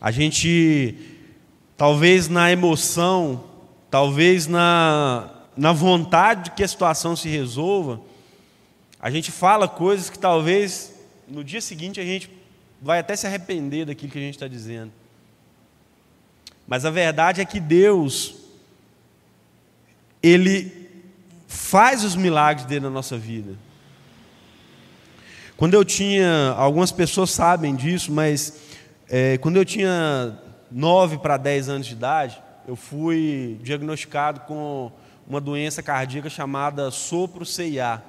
a 0.00 0.10
gente, 0.10 0.94
talvez 1.76 2.28
na 2.28 2.50
emoção, 2.52 3.44
talvez 3.90 4.46
na, 4.46 5.30
na 5.56 5.72
vontade 5.72 6.44
de 6.44 6.50
que 6.52 6.62
a 6.62 6.68
situação 6.68 7.16
se 7.16 7.28
resolva, 7.28 8.00
a 9.00 9.10
gente 9.10 9.32
fala 9.32 9.68
coisas 9.68 10.08
que 10.08 10.18
talvez 10.18 10.94
no 11.26 11.42
dia 11.42 11.60
seguinte 11.60 12.00
a 12.00 12.04
gente 12.04 12.30
vai 12.80 13.00
até 13.00 13.16
se 13.16 13.26
arrepender 13.26 13.86
daquilo 13.86 14.12
que 14.12 14.18
a 14.18 14.22
gente 14.22 14.34
está 14.34 14.48
dizendo. 14.48 14.92
Mas 16.66 16.84
a 16.84 16.90
verdade 16.90 17.40
é 17.40 17.44
que 17.44 17.58
Deus, 17.58 18.36
Ele 20.22 20.88
faz 21.46 22.04
os 22.04 22.14
milagres 22.14 22.66
dele 22.66 22.82
na 22.82 22.90
nossa 22.90 23.16
vida. 23.16 23.56
Quando 25.56 25.74
eu 25.74 25.84
tinha, 25.84 26.54
algumas 26.56 26.92
pessoas 26.92 27.30
sabem 27.30 27.74
disso, 27.74 28.12
mas 28.12 28.67
é, 29.08 29.38
quando 29.38 29.56
eu 29.56 29.64
tinha 29.64 30.38
9 30.70 31.18
para 31.18 31.36
10 31.36 31.68
anos 31.68 31.86
de 31.86 31.94
idade, 31.94 32.42
eu 32.66 32.76
fui 32.76 33.58
diagnosticado 33.62 34.40
com 34.40 34.92
uma 35.26 35.40
doença 35.40 35.82
cardíaca 35.82 36.28
chamada 36.28 36.90
sopro 36.90 37.44
CIA. 37.46 38.02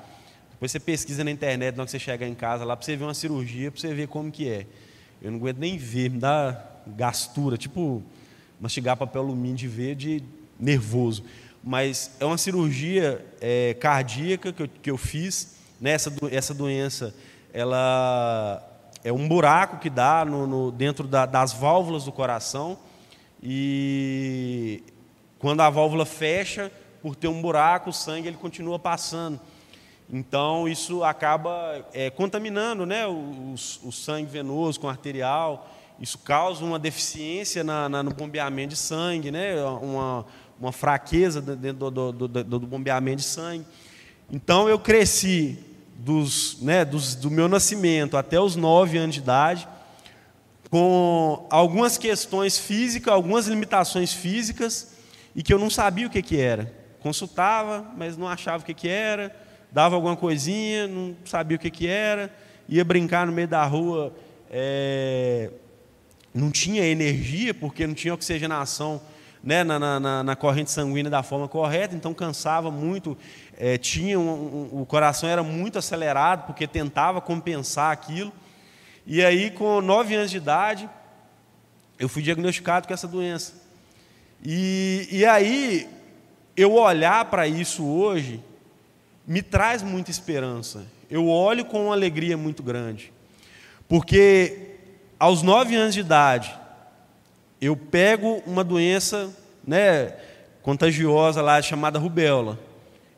Depois 0.52 0.72
você 0.72 0.80
pesquisa 0.80 1.24
na 1.24 1.32
internet, 1.32 1.76
na 1.76 1.84
hora 1.84 1.86
que 1.86 1.92
você 1.92 2.00
chegar 2.00 2.28
em 2.28 2.36
casa 2.36 2.66
lá, 2.66 2.76
para 2.76 2.86
você 2.86 2.98
ver 2.98 3.06
uma 3.06 3.14
cirurgia, 3.14 3.72
para 3.72 3.80
você 3.80 3.94
ver 3.94 4.08
como 4.08 4.30
que 4.30 4.50
é. 4.50 4.66
Eu 5.22 5.32
não 5.32 5.38
aguento 5.38 5.58
nem 5.58 5.78
ver, 5.78 6.10
me 6.10 6.20
dá 6.20 6.66
gastura, 6.86 7.58
tipo 7.58 8.04
mastigar 8.60 8.98
papel 8.98 9.22
alumínio 9.22 9.56
de 9.56 9.68
ver 9.68 9.96
de 9.96 10.22
nervoso. 10.60 11.24
Mas 11.64 12.12
é 12.20 12.26
uma 12.26 12.38
cirurgia 12.38 13.26
é, 13.40 13.74
cardíaca 13.76 14.52
que 14.52 14.64
eu, 14.64 14.70
que 14.82 14.92
eu 14.92 14.98
fiz. 14.98 15.58
Nessa 15.80 16.10
né? 16.10 16.18
essa 16.32 16.54
doença, 16.54 17.16
ela 17.54 18.69
é 19.04 19.14
um 19.14 19.28
buraco 19.28 19.78
que 19.78 19.90
dá 19.90 20.26
no, 20.26 20.46
no 20.46 20.72
dentro 20.72 21.08
da, 21.08 21.26
das 21.26 21.54
válvulas 21.54 22.06
do 22.06 22.12
coração. 22.12 22.78
E 23.42 24.84
quando 25.38 25.62
a 25.62 25.70
válvula 25.70 26.06
fecha, 26.06 26.72
por 27.02 27.16
ter 27.16 27.28
um 27.28 27.42
buraco, 27.42 27.92
o 27.92 27.94
sangue 27.94 28.28
ele 28.28 28.38
continua 28.38 28.78
passando. 28.78 29.40
Então, 30.12 30.68
isso 30.68 31.04
acaba 31.04 31.86
é, 31.94 32.10
contaminando 32.10 32.86
né, 32.86 33.08
o, 33.08 33.54
o, 33.84 33.92
sangue 33.92 34.30
venoso 34.30 34.80
com 34.80 34.90
arterial. 34.90 35.70
Isso 36.00 36.18
causa 36.18 36.66
uma 36.66 36.80
deficiência 36.80 37.64
na, 37.64 37.88
na, 37.88 38.04
no 38.04 38.12
bombeamento 38.12 38.70
de 38.70 38.76
sangue, 38.76 39.32
né, 39.32 39.64
uma, 39.64 40.26
uma 40.60 40.72
fraqueza 40.72 41.42
dentro 41.42 41.92
do, 41.92 42.12
do, 42.12 42.28
do, 42.28 42.44
do 42.44 42.60
bombeamento 42.62 43.18
de 43.18 43.28
sangue. 43.28 43.66
Então, 44.32 44.68
eu 44.68 44.80
cresci 44.80 45.69
dos, 46.04 46.62
né, 46.62 46.84
dos, 46.84 47.16
do 47.16 47.30
meu 47.30 47.48
nascimento 47.48 48.18
até 48.18 48.40
os 48.40 48.56
nove 48.56 48.98
anos 48.98 49.16
de 49.16 49.22
idade, 49.22 49.68
com 50.70 51.48
algumas 51.50 51.98
questões 51.98 52.58
físicas, 52.58 53.14
algumas 53.14 53.48
limitações 53.48 54.14
físicas, 54.14 54.94
e 55.36 55.44
que 55.44 55.54
eu 55.54 55.60
não 55.60 55.70
sabia 55.70 56.08
o 56.08 56.10
que, 56.10 56.22
que 56.22 56.40
era. 56.40 56.74
Consultava, 57.00 57.86
mas 57.98 58.18
não 58.18 58.28
achava 58.28 58.64
o 58.64 58.66
que, 58.66 58.74
que 58.74 58.88
era 58.88 59.34
dava 59.72 59.96
alguma 59.96 60.16
coisinha, 60.16 60.88
não 60.88 61.16
sabia 61.26 61.58
o 61.58 61.60
que, 61.60 61.70
que 61.70 61.88
era, 61.88 62.34
ia 62.68 62.84
brincar 62.84 63.26
no 63.26 63.32
meio 63.32 63.48
da 63.48 63.64
rua, 63.66 64.14
é, 64.50 65.52
não 66.34 66.52
tinha 66.52 66.84
energia, 66.84 67.54
porque 67.54 67.86
não 67.86 67.94
tinha 67.94 68.14
oxigenação 68.14 69.02
né, 69.44 69.64
na, 69.64 69.80
na, 70.00 70.24
na, 70.24 70.36
corrente 70.36 70.72
sanguínea 70.72 71.10
da 71.10 71.24
forma 71.24 71.48
correta, 71.48 71.96
então 71.96 72.14
cansava 72.14 72.70
muito, 72.70 73.18
é, 73.62 73.78
tinha 73.78 74.18
um, 74.18 74.70
um, 74.74 74.82
o 74.82 74.86
coração 74.86 75.28
era 75.28 75.44
muito 75.44 75.78
acelerado, 75.78 76.46
porque 76.46 76.66
tentava 76.66 77.20
compensar 77.20 77.92
aquilo. 77.92 78.32
E 79.06 79.24
aí, 79.24 79.52
com 79.52 79.82
nove 79.82 80.16
anos 80.16 80.32
de 80.32 80.38
idade, 80.38 80.90
eu 82.00 82.08
fui 82.08 82.24
diagnosticado 82.24 82.88
com 82.88 82.94
essa 82.94 83.08
doença. 83.08 83.54
E, 84.42 85.10
e 85.12 85.26
aí, 85.26 85.90
eu 86.56 86.76
olhar 86.76 87.26
para 87.26 87.46
isso 87.50 87.86
hoje, 87.86 88.42
me 89.28 89.42
traz 89.42 89.84
muita 89.84 90.10
esperança. 90.10 90.86
Eu 91.10 91.28
olho 91.28 91.66
com 91.66 91.86
uma 91.86 91.94
alegria 91.94 92.38
muito 92.38 92.64
grande. 92.64 93.12
Porque 93.90 94.78
aos 95.20 95.42
nove 95.42 95.76
anos 95.76 95.94
de 95.94 96.00
idade, 96.00 96.58
eu 97.60 97.76
pego 97.76 98.42
uma 98.46 98.64
doença 98.64 99.36
né, 99.68 100.16
contagiosa 100.62 101.42
lá 101.42 101.62
chamada 101.62 102.00
rubéola. 102.00 102.69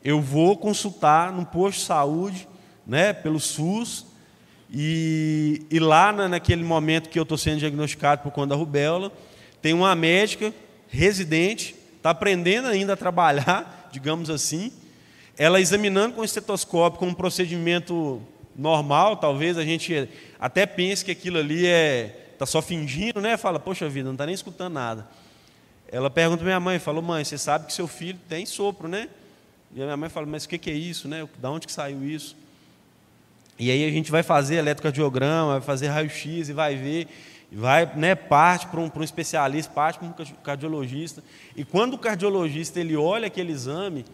Eu 0.04 0.20
vou 0.20 0.56
consultar 0.56 1.32
no 1.32 1.46
posto 1.46 1.78
de 1.78 1.84
saúde, 1.84 2.48
né, 2.86 3.12
pelo 3.12 3.38
SUS, 3.38 4.06
e, 4.72 5.66
e 5.70 5.78
lá 5.78 6.12
na, 6.12 6.28
naquele 6.28 6.64
momento 6.64 7.08
que 7.08 7.18
eu 7.18 7.22
estou 7.22 7.38
sendo 7.38 7.58
diagnosticado 7.58 8.22
por 8.22 8.32
conta 8.32 8.48
da 8.48 8.56
rubéola, 8.56 9.12
tem 9.60 9.72
uma 9.72 9.94
médica 9.94 10.52
residente, 10.88 11.74
está 11.96 12.10
aprendendo 12.10 12.68
ainda 12.68 12.94
a 12.94 12.96
trabalhar, 12.96 13.88
digamos 13.92 14.30
assim, 14.30 14.72
ela 15.38 15.60
examinando 15.60 16.14
com 16.14 16.24
estetoscópio, 16.24 16.98
com 16.98 17.06
um 17.06 17.14
procedimento 17.14 18.20
normal, 18.56 19.16
talvez 19.16 19.56
a 19.56 19.64
gente 19.64 20.08
até 20.38 20.66
pense 20.66 21.04
que 21.04 21.10
aquilo 21.10 21.38
ali 21.38 21.66
é 21.66 22.18
está 22.32 22.46
só 22.46 22.60
fingindo, 22.60 23.20
né? 23.20 23.36
Fala, 23.36 23.60
poxa 23.60 23.88
vida, 23.88 24.06
não 24.06 24.14
está 24.14 24.26
nem 24.26 24.34
escutando 24.34 24.72
nada. 24.74 25.06
Ela 25.90 26.10
pergunta 26.10 26.42
minha 26.42 26.58
mãe, 26.58 26.78
falou, 26.78 27.02
mãe, 27.02 27.24
você 27.24 27.38
sabe 27.38 27.66
que 27.66 27.72
seu 27.72 27.86
filho 27.86 28.18
tem 28.28 28.44
sopro, 28.44 28.88
né? 28.88 29.08
E 29.74 29.80
a 29.80 29.84
minha 29.84 29.96
mãe 29.96 30.08
fala, 30.08 30.26
mas 30.26 30.44
o 30.44 30.48
que, 30.48 30.58
que 30.58 30.70
é 30.70 30.74
isso, 30.74 31.08
né? 31.08 31.26
Da 31.38 31.50
onde 31.50 31.66
que 31.66 31.72
saiu 31.72 32.04
isso? 32.04 32.36
E 33.58 33.70
aí 33.70 33.84
a 33.84 33.90
gente 33.90 34.10
vai 34.10 34.22
fazer 34.22 34.56
eletrocardiograma, 34.56 35.52
vai 35.52 35.60
fazer 35.60 35.88
raio-x 35.88 36.48
e 36.48 36.52
vai 36.52 36.74
ver, 36.74 37.08
vai, 37.50 37.90
né, 37.94 38.14
parte 38.14 38.66
para 38.66 38.80
um, 38.80 38.88
para 38.88 39.00
um 39.00 39.04
especialista, 39.04 39.72
parte 39.72 39.98
para 39.98 40.08
um 40.08 40.12
cardiologista. 40.42 41.22
E 41.56 41.64
quando 41.64 41.94
o 41.94 41.98
cardiologista 41.98 42.80
ele 42.80 42.96
olha 42.96 43.26
aquele 43.26 43.52
exame, 43.52 44.04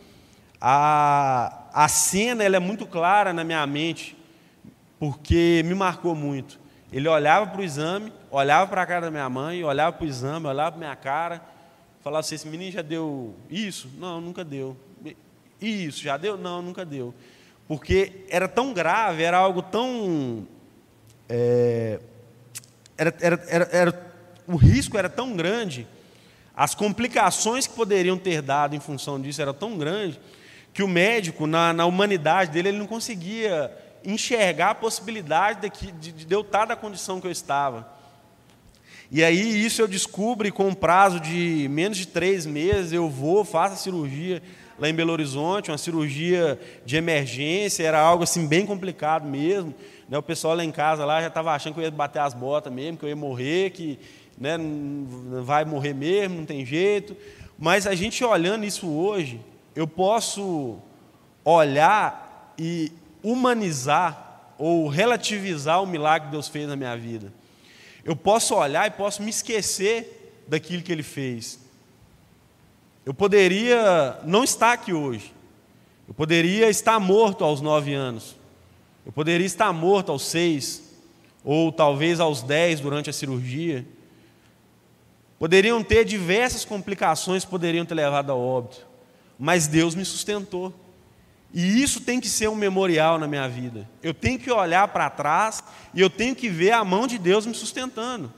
a, 0.60 1.62
a 1.72 1.88
cena 1.88 2.44
ela 2.44 2.56
é 2.56 2.60
muito 2.60 2.86
clara 2.86 3.32
na 3.32 3.44
minha 3.44 3.66
mente, 3.66 4.16
porque 4.98 5.62
me 5.64 5.74
marcou 5.74 6.14
muito. 6.14 6.58
Ele 6.92 7.08
olhava 7.08 7.46
para 7.46 7.60
o 7.60 7.64
exame, 7.64 8.12
olhava 8.30 8.66
para 8.66 8.82
a 8.82 8.86
cara 8.86 9.02
da 9.02 9.10
minha 9.10 9.28
mãe, 9.28 9.62
olhava 9.62 9.92
para 9.92 10.04
o 10.04 10.08
exame, 10.08 10.46
olhava 10.46 10.72
para 10.72 10.78
a 10.78 10.86
minha 10.86 10.96
cara, 10.96 11.42
falava 12.02 12.20
assim: 12.20 12.34
esse 12.34 12.48
menino 12.48 12.72
já 12.72 12.82
deu 12.82 13.36
isso? 13.50 13.88
Não, 13.98 14.20
nunca 14.20 14.44
deu. 14.44 14.76
Isso, 15.60 16.02
já 16.02 16.16
deu? 16.16 16.36
Não, 16.36 16.62
nunca 16.62 16.84
deu. 16.84 17.14
Porque 17.66 18.24
era 18.30 18.48
tão 18.48 18.72
grave, 18.72 19.22
era 19.22 19.36
algo 19.36 19.60
tão. 19.60 20.46
É, 21.28 22.00
era, 22.96 23.14
era, 23.20 23.44
era, 23.48 23.68
era, 23.70 24.12
o 24.46 24.56
risco 24.56 24.96
era 24.96 25.08
tão 25.08 25.36
grande, 25.36 25.86
as 26.56 26.74
complicações 26.74 27.66
que 27.66 27.74
poderiam 27.74 28.16
ter 28.16 28.40
dado 28.40 28.74
em 28.74 28.80
função 28.80 29.20
disso 29.20 29.42
eram 29.42 29.52
tão 29.52 29.76
grandes, 29.76 30.18
que 30.72 30.82
o 30.82 30.88
médico, 30.88 31.46
na, 31.46 31.72
na 31.72 31.84
humanidade 31.84 32.50
dele, 32.50 32.68
ele 32.68 32.78
não 32.78 32.86
conseguia 32.86 33.70
enxergar 34.04 34.70
a 34.70 34.74
possibilidade 34.74 35.70
de, 35.70 35.92
de, 35.92 36.24
de 36.24 36.34
eu 36.34 36.40
estar 36.40 36.64
da 36.64 36.74
condição 36.74 37.20
que 37.20 37.26
eu 37.26 37.30
estava. 37.30 37.86
E 39.10 39.22
aí 39.24 39.64
isso 39.64 39.80
eu 39.82 39.88
descubro 39.88 40.50
com 40.52 40.68
um 40.68 40.74
prazo 40.74 41.20
de 41.20 41.66
menos 41.70 41.98
de 41.98 42.06
três 42.06 42.46
meses, 42.46 42.92
eu 42.92 43.08
vou, 43.08 43.44
faço 43.44 43.74
a 43.74 43.78
cirurgia 43.78 44.42
lá 44.78 44.88
em 44.88 44.94
Belo 44.94 45.12
Horizonte, 45.12 45.70
uma 45.70 45.78
cirurgia 45.78 46.58
de 46.86 46.96
emergência, 46.96 47.82
era 47.82 47.98
algo 48.00 48.22
assim 48.22 48.46
bem 48.46 48.64
complicado 48.64 49.28
mesmo. 49.28 49.74
Né? 50.08 50.16
O 50.16 50.22
pessoal 50.22 50.54
lá 50.54 50.64
em 50.64 50.70
casa 50.70 51.04
lá 51.04 51.20
já 51.20 51.28
estava 51.28 51.52
achando 51.52 51.74
que 51.74 51.80
eu 51.80 51.84
ia 51.84 51.90
bater 51.90 52.20
as 52.20 52.32
botas 52.32 52.72
mesmo, 52.72 52.96
que 52.96 53.04
eu 53.04 53.08
ia 53.08 53.16
morrer, 53.16 53.70
que 53.70 53.98
né, 54.38 54.56
vai 55.42 55.64
morrer 55.64 55.94
mesmo, 55.94 56.36
não 56.36 56.44
tem 56.44 56.64
jeito. 56.64 57.16
Mas 57.58 57.86
a 57.86 57.94
gente 57.94 58.22
olhando 58.24 58.64
isso 58.64 58.88
hoje, 58.88 59.40
eu 59.74 59.86
posso 59.86 60.78
olhar 61.44 62.54
e 62.56 62.92
humanizar 63.22 64.54
ou 64.56 64.88
relativizar 64.88 65.82
o 65.82 65.86
milagre 65.86 66.28
que 66.28 66.32
Deus 66.32 66.48
fez 66.48 66.68
na 66.68 66.76
minha 66.76 66.96
vida. 66.96 67.32
Eu 68.04 68.14
posso 68.14 68.54
olhar 68.54 68.86
e 68.86 68.90
posso 68.90 69.22
me 69.22 69.30
esquecer 69.30 70.44
daquilo 70.46 70.82
que 70.82 70.92
Ele 70.92 71.02
fez. 71.02 71.67
Eu 73.08 73.14
poderia 73.14 74.18
não 74.22 74.44
estar 74.44 74.74
aqui 74.74 74.92
hoje. 74.92 75.32
Eu 76.06 76.12
poderia 76.12 76.68
estar 76.68 77.00
morto 77.00 77.42
aos 77.42 77.62
nove 77.62 77.94
anos. 77.94 78.36
Eu 79.06 79.12
poderia 79.12 79.46
estar 79.46 79.72
morto 79.72 80.12
aos 80.12 80.26
seis, 80.26 80.94
ou 81.42 81.72
talvez 81.72 82.20
aos 82.20 82.42
dez 82.42 82.80
durante 82.80 83.08
a 83.08 83.12
cirurgia. 83.14 83.86
Poderiam 85.38 85.82
ter 85.82 86.04
diversas 86.04 86.66
complicações, 86.66 87.46
poderiam 87.46 87.86
ter 87.86 87.94
levado 87.94 88.30
a 88.30 88.34
óbito 88.34 88.86
mas 89.38 89.66
Deus 89.66 89.94
me 89.94 90.04
sustentou. 90.04 90.74
E 91.54 91.82
isso 91.82 92.02
tem 92.02 92.20
que 92.20 92.28
ser 92.28 92.48
um 92.48 92.54
memorial 92.54 93.18
na 93.18 93.26
minha 93.26 93.48
vida. 93.48 93.88
Eu 94.02 94.12
tenho 94.12 94.38
que 94.38 94.50
olhar 94.50 94.86
para 94.88 95.08
trás 95.08 95.64
e 95.94 96.00
eu 96.02 96.10
tenho 96.10 96.36
que 96.36 96.50
ver 96.50 96.72
a 96.72 96.84
mão 96.84 97.06
de 97.06 97.16
Deus 97.16 97.46
me 97.46 97.54
sustentando. 97.54 98.30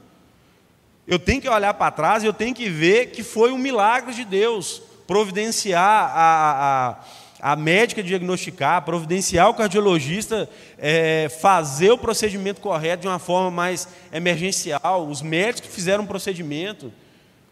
Eu 1.11 1.19
tenho 1.19 1.43
que 1.43 1.49
olhar 1.49 1.75
para 1.75 1.91
trás 1.91 2.23
e 2.23 2.27
eu 2.27 2.33
tenho 2.33 2.55
que 2.55 2.69
ver 2.69 3.07
que 3.07 3.25
foi 3.25 3.51
um 3.51 3.59
milagre 3.59 4.15
de 4.15 4.25
Deus 4.25 4.81
providenciar 5.09 6.09
a, 6.15 6.97
a, 7.43 7.53
a 7.53 7.57
médica 7.57 8.01
diagnosticar, 8.01 8.85
providenciar 8.85 9.49
o 9.51 9.55
cardiologista 9.55 10.49
é, 10.79 11.29
fazer 11.29 11.91
o 11.91 11.99
procedimento 11.99 12.61
correto 12.61 13.03
de 13.03 13.09
uma 13.09 13.19
forma 13.19 13.51
mais 13.51 13.89
emergencial, 14.13 15.09
os 15.09 15.21
médicos 15.21 15.63
que 15.63 15.75
fizeram 15.75 16.05
o 16.05 16.07
procedimento, 16.07 16.93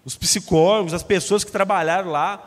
os 0.04 0.16
psicólogos, 0.16 0.94
as 0.94 1.02
pessoas 1.02 1.42
que 1.42 1.50
trabalharam 1.50 2.12
lá, 2.12 2.40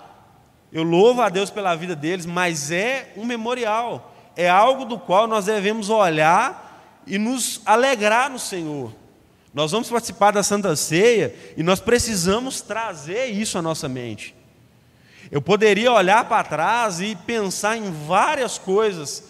eu 0.72 0.84
louvo 0.84 1.22
a 1.22 1.28
Deus 1.28 1.50
pela 1.50 1.76
vida 1.76 1.94
deles, 1.94 2.26
mas 2.26 2.72
é 2.72 3.12
um 3.18 3.26
memorial, 3.26 4.16
é 4.34 4.50
algo 4.50 4.86
do 4.86 4.98
qual 4.98 5.28
nós 5.28 5.44
devemos 5.44 5.90
olhar 5.90 7.04
e 7.06 7.18
nos 7.18 7.60
alegrar 7.66 8.30
no 8.30 8.40
Senhor. 8.40 9.01
Nós 9.54 9.72
vamos 9.72 9.90
participar 9.90 10.32
da 10.32 10.44
Santa 10.44 10.76
Ceia 10.76 11.36
e 11.58 11.64
nós 11.64 11.82
precisamos 11.82 12.62
trazer 12.62 13.26
isso 13.26 13.58
à 13.58 13.62
nossa 13.62 13.90
mente. 13.90 14.34
Eu 15.30 15.42
poderia 15.42 15.92
olhar 15.92 16.24
para 16.26 16.44
trás 16.44 17.02
e 17.02 17.16
pensar 17.16 17.76
em 17.78 17.92
várias 18.06 18.58
coisas 18.58 19.26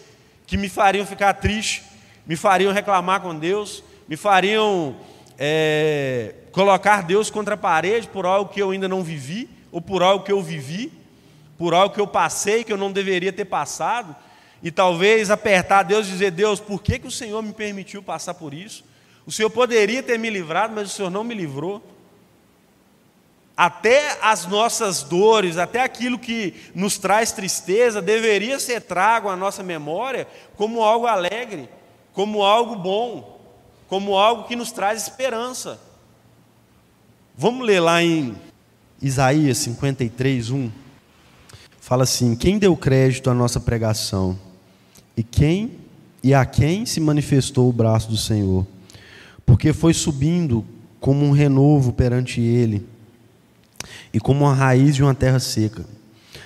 que 0.46 0.58
me 0.58 0.70
fariam 0.70 1.06
ficar 1.06 1.34
triste, 1.34 1.84
me 2.26 2.36
fariam 2.36 2.72
reclamar 2.72 3.22
com 3.22 3.38
Deus, 3.38 3.84
me 4.08 4.16
fariam 4.16 4.96
é, 5.40 6.36
colocar 6.52 7.02
Deus 7.02 7.32
contra 7.32 7.56
a 7.56 7.58
parede 7.58 8.08
por 8.08 8.26
algo 8.26 8.54
que 8.54 8.62
eu 8.62 8.72
ainda 8.72 8.88
não 8.88 9.04
vivi, 9.04 9.50
ou 9.72 9.82
por 9.82 10.04
algo 10.04 10.24
que 10.24 10.32
eu 10.32 10.42
vivi, 10.42 10.92
por 11.58 11.74
algo 11.74 11.96
que 11.96 12.02
eu 12.02 12.08
passei 12.08 12.64
que 12.64 12.72
eu 12.72 12.78
não 12.78 12.92
deveria 12.92 13.34
ter 13.34 13.46
passado, 13.46 14.16
e 14.62 14.70
talvez 14.70 15.32
apertar 15.32 15.82
Deus 15.82 16.08
e 16.08 16.12
dizer: 16.12 16.30
Deus, 16.32 16.60
por 16.60 16.82
que, 16.82 17.00
que 17.00 17.08
o 17.08 17.12
Senhor 17.12 17.42
me 17.42 17.54
permitiu 17.54 18.04
passar 18.04 18.36
por 18.36 18.54
isso? 18.54 18.84
O 19.26 19.32
Senhor 19.32 19.50
poderia 19.50 20.02
ter 20.02 20.18
me 20.18 20.30
livrado, 20.30 20.74
mas 20.74 20.92
o 20.92 20.96
Senhor 20.96 21.10
não 21.10 21.24
me 21.24 21.34
livrou. 21.34 21.82
Até 23.56 24.18
as 24.22 24.48
nossas 24.48 25.04
dores, 25.04 25.58
até 25.58 25.82
aquilo 25.82 26.18
que 26.18 26.56
nos 26.74 26.98
traz 26.98 27.32
tristeza, 27.32 28.02
deveria 28.02 28.60
ser 28.60 28.82
trago 28.82 29.30
à 29.30 29.36
nossa 29.36 29.62
memória 29.62 30.28
como 30.56 30.82
algo 30.82 31.06
alegre, 31.06 31.70
como 32.14 32.44
algo 32.44 32.76
bom, 32.76 33.40
como 33.88 34.18
algo 34.18 34.46
que 34.46 34.56
nos 34.56 34.72
traz 34.72 35.04
esperança. 35.04 35.80
Vamos 37.38 37.66
ler 37.66 37.80
lá 37.80 38.02
em 38.02 38.36
Isaías 39.02 39.58
53, 39.60 40.50
1. 40.50 40.72
Fala 41.80 42.04
assim: 42.04 42.36
Quem 42.36 42.58
deu 42.58 42.76
crédito 42.76 43.30
à 43.30 43.34
nossa 43.34 43.60
pregação? 43.60 44.40
E 45.16 45.24
quem 45.24 45.72
e 46.24 46.34
a 46.34 46.46
quem 46.46 46.86
se 46.86 47.00
manifestou 47.00 47.68
o 47.70 47.74
braço 47.74 48.10
do 48.10 48.18
Senhor? 48.18 48.66
Porque 49.52 49.74
foi 49.74 49.94
subindo 49.94 50.64
como 50.98 51.26
um 51.26 51.32
renovo 51.32 51.92
perante 51.92 52.40
ele 52.40 52.88
e 54.14 54.18
como 54.18 54.48
a 54.48 54.54
raiz 54.54 54.96
de 54.96 55.04
uma 55.04 55.14
terra 55.14 55.42
seca. 55.42 55.86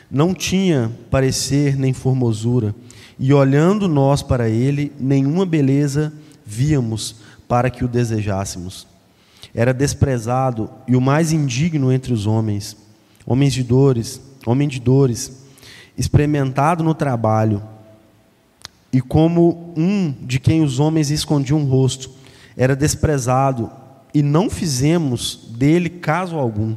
Não 0.10 0.34
tinha 0.34 0.92
parecer 1.12 1.78
nem 1.78 1.94
formosura, 1.94 2.74
e 3.20 3.32
olhando 3.32 3.88
nós 3.88 4.24
para 4.24 4.50
ele, 4.50 4.92
nenhuma 5.00 5.46
beleza 5.46 6.12
víamos 6.44 7.18
para 7.48 7.70
que 7.70 7.86
o 7.86 7.88
desejássemos. 7.88 8.88
Era 9.54 9.72
desprezado 9.72 10.68
e 10.88 10.96
o 10.96 11.02
mais 11.02 11.32
indigno 11.32 11.92
entre 11.92 12.12
os 12.12 12.26
homens, 12.26 12.76
homens 13.24 13.54
de 13.54 13.62
dores, 13.62 14.20
homem 14.48 14.68
de 14.68 14.80
dores, 14.80 15.44
experimentado 15.96 16.84
no 16.84 16.96
trabalho, 16.96 17.62
e 18.92 19.00
como 19.00 19.76
um 19.78 20.12
de 20.24 20.40
quem 20.40 20.64
os 20.64 20.80
homens 20.80 21.12
escondiam 21.12 21.62
o 21.62 21.68
rosto, 21.68 22.16
era 22.58 22.76
desprezado, 22.76 23.70
e 24.14 24.22
não 24.22 24.50
fizemos 24.50 25.50
dele 25.58 25.90
caso 25.90 26.38
algum. 26.38 26.76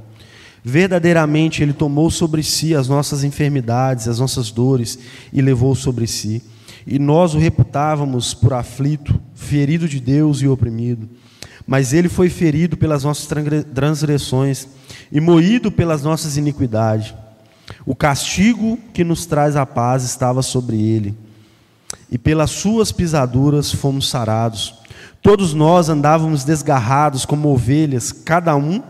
Verdadeiramente 0.64 1.62
Ele 1.62 1.72
tomou 1.72 2.10
sobre 2.10 2.42
si 2.42 2.74
as 2.74 2.88
nossas 2.88 3.22
enfermidades, 3.22 4.08
as 4.08 4.18
nossas 4.18 4.50
dores, 4.50 4.98
e 5.32 5.40
levou 5.40 5.74
sobre 5.74 6.06
si. 6.06 6.42
E 6.86 6.98
nós 6.98 7.34
o 7.34 7.38
reputávamos 7.38 8.34
por 8.34 8.52
aflito, 8.52 9.20
ferido 9.34 9.88
de 9.88 10.00
Deus 10.00 10.42
e 10.42 10.48
oprimido. 10.48 11.08
Mas 11.66 11.92
Ele 11.92 12.08
foi 12.08 12.28
ferido 12.28 12.76
pelas 12.76 13.04
nossas 13.04 13.28
transgressões 13.74 14.66
e 15.12 15.20
moído 15.20 15.70
pelas 15.70 16.02
nossas 16.02 16.36
iniquidades. 16.36 17.14
O 17.86 17.94
castigo 17.94 18.78
que 18.92 19.04
nos 19.04 19.26
traz 19.26 19.54
a 19.54 19.64
paz 19.66 20.02
estava 20.02 20.42
sobre 20.42 20.76
Ele, 20.76 21.14
e 22.10 22.18
pelas 22.18 22.50
Suas 22.50 22.90
pisaduras 22.90 23.70
fomos 23.70 24.08
sarados. 24.08 24.74
Todos 25.22 25.52
nós 25.52 25.88
andávamos 25.88 26.44
desgarrados 26.44 27.24
como 27.24 27.48
ovelhas, 27.48 28.12
cada 28.12 28.54
um 28.56 28.82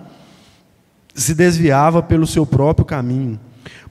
se 1.14 1.34
desviava 1.34 2.02
pelo 2.02 2.26
seu 2.26 2.46
próprio 2.46 2.84
caminho, 2.84 3.40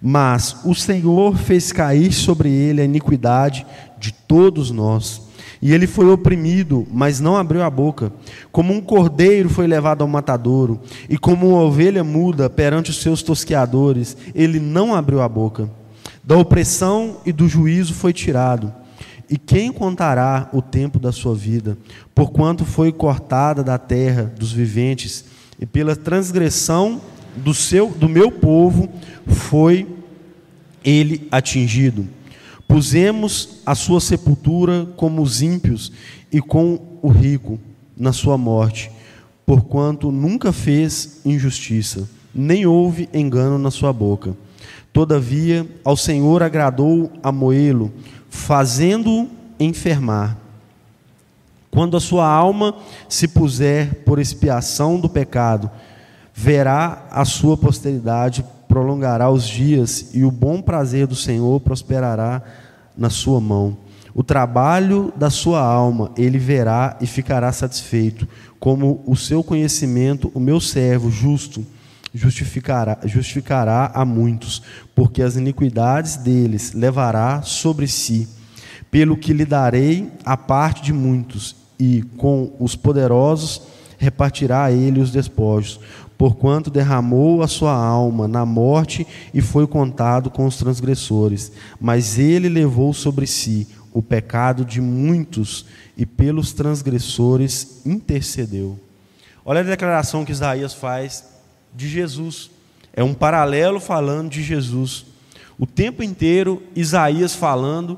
mas 0.02 0.58
o 0.64 0.74
Senhor 0.74 1.36
fez 1.36 1.72
cair 1.72 2.14
sobre 2.14 2.50
ele 2.50 2.82
a 2.82 2.86
iniquidade 2.86 3.66
de 4.00 4.14
todos 4.14 4.72
nós. 4.72 5.28
E 5.62 5.74
ele 5.74 5.88
foi 5.88 6.08
oprimido, 6.08 6.88
mas 6.92 7.20
não 7.20 7.36
abriu 7.36 7.64
a 7.64 7.70
boca. 7.70 8.14
Como 8.52 8.74
um 8.74 8.80
cordeiro 8.80 9.50
foi 9.50 9.66
levado 9.66 10.04
ao 10.04 10.08
matadouro, 10.08 10.80
e 11.10 11.18
como 11.18 11.50
uma 11.50 11.62
ovelha 11.62 12.04
muda 12.04 12.50
perante 12.50 12.92
os 12.92 13.02
seus 13.02 13.24
tosqueadores, 13.24 14.16
ele 14.36 14.60
não 14.60 14.94
abriu 14.94 15.22
a 15.22 15.28
boca. 15.28 15.70
Da 16.24 16.38
opressão 16.38 17.18
e 17.26 17.32
do 17.32 17.48
juízo 17.48 17.94
foi 17.94 18.14
tirado. 18.14 18.72
E 19.30 19.38
quem 19.38 19.72
contará 19.72 20.50
o 20.54 20.62
tempo 20.62 21.00
da 21.00 21.12
sua 21.12 21.36
vida? 21.36 21.78
Porquanto 22.16 22.64
foi 22.64 22.92
cortada 22.92 23.64
da 23.64 23.78
terra 23.78 24.32
dos 24.38 24.52
viventes, 24.52 25.26
e 25.60 25.66
pela 25.66 25.96
transgressão 25.96 27.02
do, 27.36 27.54
seu, 27.54 27.90
do 27.90 28.08
meu 28.08 28.32
povo 28.32 28.90
foi 29.28 29.88
ele 30.84 31.28
atingido. 31.32 32.08
Pusemos 32.68 33.62
a 33.66 33.76
sua 33.76 34.00
sepultura 34.00 34.88
como 34.96 35.22
os 35.22 35.42
ímpios 35.42 35.92
e 36.32 36.42
com 36.42 36.80
o 37.02 37.10
rico 37.10 37.60
na 37.96 38.14
sua 38.14 38.38
morte, 38.38 38.92
porquanto 39.46 40.12
nunca 40.12 40.52
fez 40.52 41.22
injustiça, 41.26 42.08
nem 42.34 42.66
houve 42.66 43.10
engano 43.14 43.58
na 43.58 43.72
sua 43.72 43.92
boca. 43.92 44.36
Todavia, 44.94 45.66
ao 45.84 45.96
Senhor 45.96 46.44
agradou 46.44 47.12
a 47.22 47.32
Moelo, 47.32 47.92
fazendo-o 48.38 49.28
enfermar. 49.60 50.38
Quando 51.72 51.98
a 51.98 52.00
sua 52.00 52.26
alma 52.26 52.76
se 53.10 53.28
puser 53.28 54.04
por 54.06 54.20
expiação 54.20 55.00
do 55.00 55.10
pecado, 55.10 55.70
verá 56.34 57.08
a 57.12 57.26
sua 57.26 57.58
posteridade, 57.58 58.46
prolongará 58.68 59.30
os 59.30 59.46
dias, 59.46 60.12
e 60.14 60.24
o 60.24 60.32
bom 60.32 60.62
prazer 60.62 61.08
do 61.08 61.16
Senhor 61.16 61.60
prosperará 61.60 62.42
na 62.96 63.10
sua 63.10 63.42
mão. 63.42 63.76
O 64.14 64.24
trabalho 64.24 65.12
da 65.16 65.30
sua 65.30 65.60
alma 65.60 66.12
ele 66.16 66.38
verá 66.38 66.96
e 67.02 67.08
ficará 67.08 67.52
satisfeito, 67.52 68.28
como 68.60 69.02
o 69.06 69.16
seu 69.16 69.44
conhecimento, 69.44 70.32
o 70.34 70.40
meu 70.40 70.60
servo 70.60 71.10
justo 71.12 71.66
justificará, 72.18 72.98
justificará 73.06 73.92
a 73.94 74.04
muitos, 74.04 74.62
porque 74.96 75.22
as 75.22 75.36
iniquidades 75.36 76.18
deles 76.18 76.74
levará 76.74 77.42
sobre 77.42 77.88
si. 77.88 78.28
Pelo 78.90 79.16
que 79.16 79.34
lhe 79.34 79.46
darei 79.46 80.12
a 80.26 80.36
parte 80.36 80.82
de 80.82 80.94
muitos, 80.94 81.56
e 81.80 82.02
com 82.18 82.52
os 82.60 82.76
poderosos 82.76 83.62
repartirá 84.00 84.66
a 84.66 84.72
ele 84.72 85.00
os 85.00 85.12
despojos 85.12 85.80
porquanto 86.18 86.72
derramou 86.72 87.44
a 87.44 87.48
sua 87.48 87.74
alma 87.74 88.28
na 88.28 88.46
morte 88.46 89.06
e 89.34 89.42
foi 89.42 89.68
contado 89.68 90.32
com 90.32 90.46
os 90.46 90.58
transgressores. 90.58 91.52
Mas 91.80 92.18
ele 92.18 92.50
levou 92.50 92.94
sobre 92.94 93.28
si 93.28 93.68
o 93.94 94.02
pecado 94.02 94.66
de 94.66 94.82
muitos 94.82 95.66
e 95.96 96.06
pelos 96.06 96.54
transgressores 96.54 97.82
intercedeu. 97.86 98.80
Olha 99.46 99.62
a 99.62 99.64
declaração 99.64 100.26
que 100.26 100.32
Isaías 100.32 100.74
faz 100.74 101.37
de 101.78 101.88
Jesus. 101.88 102.52
É 102.92 103.02
um 103.02 103.14
paralelo 103.14 103.80
falando 103.80 104.32
de 104.32 104.44
Jesus. 104.44 105.06
O 105.58 105.66
tempo 105.66 106.04
inteiro, 106.04 106.62
Isaías 106.76 107.34
falando 107.34 107.98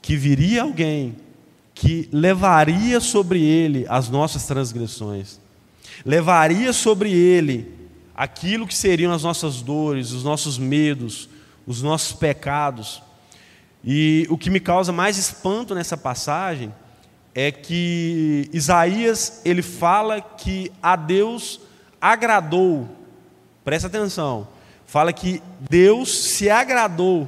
que 0.00 0.16
viria 0.16 0.62
alguém 0.62 1.16
que 1.74 2.08
levaria 2.10 3.00
sobre 3.00 3.42
ele 3.42 3.84
as 3.86 4.08
nossas 4.08 4.46
transgressões 4.46 5.44
levaria 6.04 6.72
sobre 6.72 7.12
ele 7.12 7.72
aquilo 8.14 8.66
que 8.66 8.74
seriam 8.74 9.12
as 9.12 9.22
nossas 9.22 9.62
dores, 9.62 10.12
os 10.12 10.24
nossos 10.24 10.58
medos, 10.58 11.28
os 11.66 11.82
nossos 11.82 12.12
pecados. 12.12 13.02
E 13.84 14.26
o 14.30 14.36
que 14.36 14.50
me 14.50 14.58
causa 14.58 14.92
mais 14.92 15.16
espanto 15.16 15.74
nessa 15.74 15.96
passagem 15.96 16.72
é 17.34 17.52
que 17.52 18.48
Isaías 18.52 19.42
ele 19.44 19.62
fala 19.62 20.20
que 20.20 20.72
a 20.82 20.96
Deus 20.96 21.60
agradou. 22.00 22.88
Presta 23.66 23.88
atenção. 23.88 24.46
Fala 24.86 25.12
que 25.12 25.42
Deus 25.68 26.16
se 26.28 26.48
agradou 26.48 27.26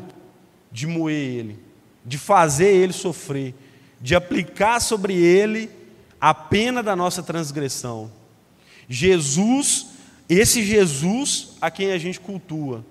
de 0.71 0.87
moer 0.87 1.17
ele, 1.17 1.59
de 2.07 2.17
fazer 2.17 2.69
ele 2.69 2.93
sofrer, 2.93 3.53
de 4.01 4.15
aplicar 4.15 4.79
sobre 4.79 5.15
ele 5.15 5.69
a 6.21 6.33
pena 6.33 6.81
da 6.81 6.95
nossa 6.95 7.25
transgressão. 7.25 8.09
Jesus, 8.89 9.89
esse 10.29 10.63
Jesus 10.63 11.57
a 11.61 11.73
quem 11.73 11.91
a 11.91 11.99
gente 11.99 12.21
cultua, 12.21 12.85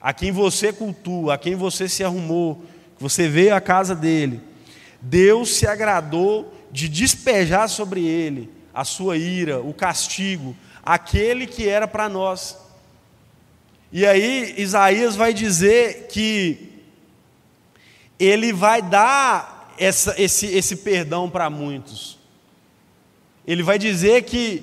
a 0.00 0.12
quem 0.12 0.32
você 0.32 0.72
cultua, 0.72 1.34
a 1.34 1.38
quem 1.38 1.54
você 1.54 1.88
se 1.88 2.02
arrumou, 2.02 2.64
que 2.96 3.02
você 3.04 3.28
veio 3.28 3.54
à 3.54 3.60
casa 3.60 3.94
dele, 3.94 4.40
Deus 5.00 5.50
se 5.50 5.68
agradou 5.68 6.52
de 6.72 6.88
despejar 6.88 7.68
sobre 7.68 8.04
ele 8.04 8.50
a 8.74 8.82
sua 8.82 9.16
ira, 9.16 9.60
o 9.60 9.72
castigo, 9.72 10.56
aquele 10.82 11.46
que 11.46 11.68
era 11.68 11.86
para 11.86 12.08
nós. 12.08 12.66
E 13.90 14.06
aí 14.06 14.54
Isaías 14.58 15.16
vai 15.16 15.32
dizer 15.32 16.08
que 16.08 16.68
ele 18.18 18.52
vai 18.52 18.82
dar 18.82 19.74
essa, 19.78 20.14
esse, 20.20 20.46
esse 20.46 20.76
perdão 20.76 21.30
para 21.30 21.48
muitos. 21.48 22.18
Ele 23.46 23.62
vai 23.62 23.78
dizer 23.78 24.24
que 24.24 24.62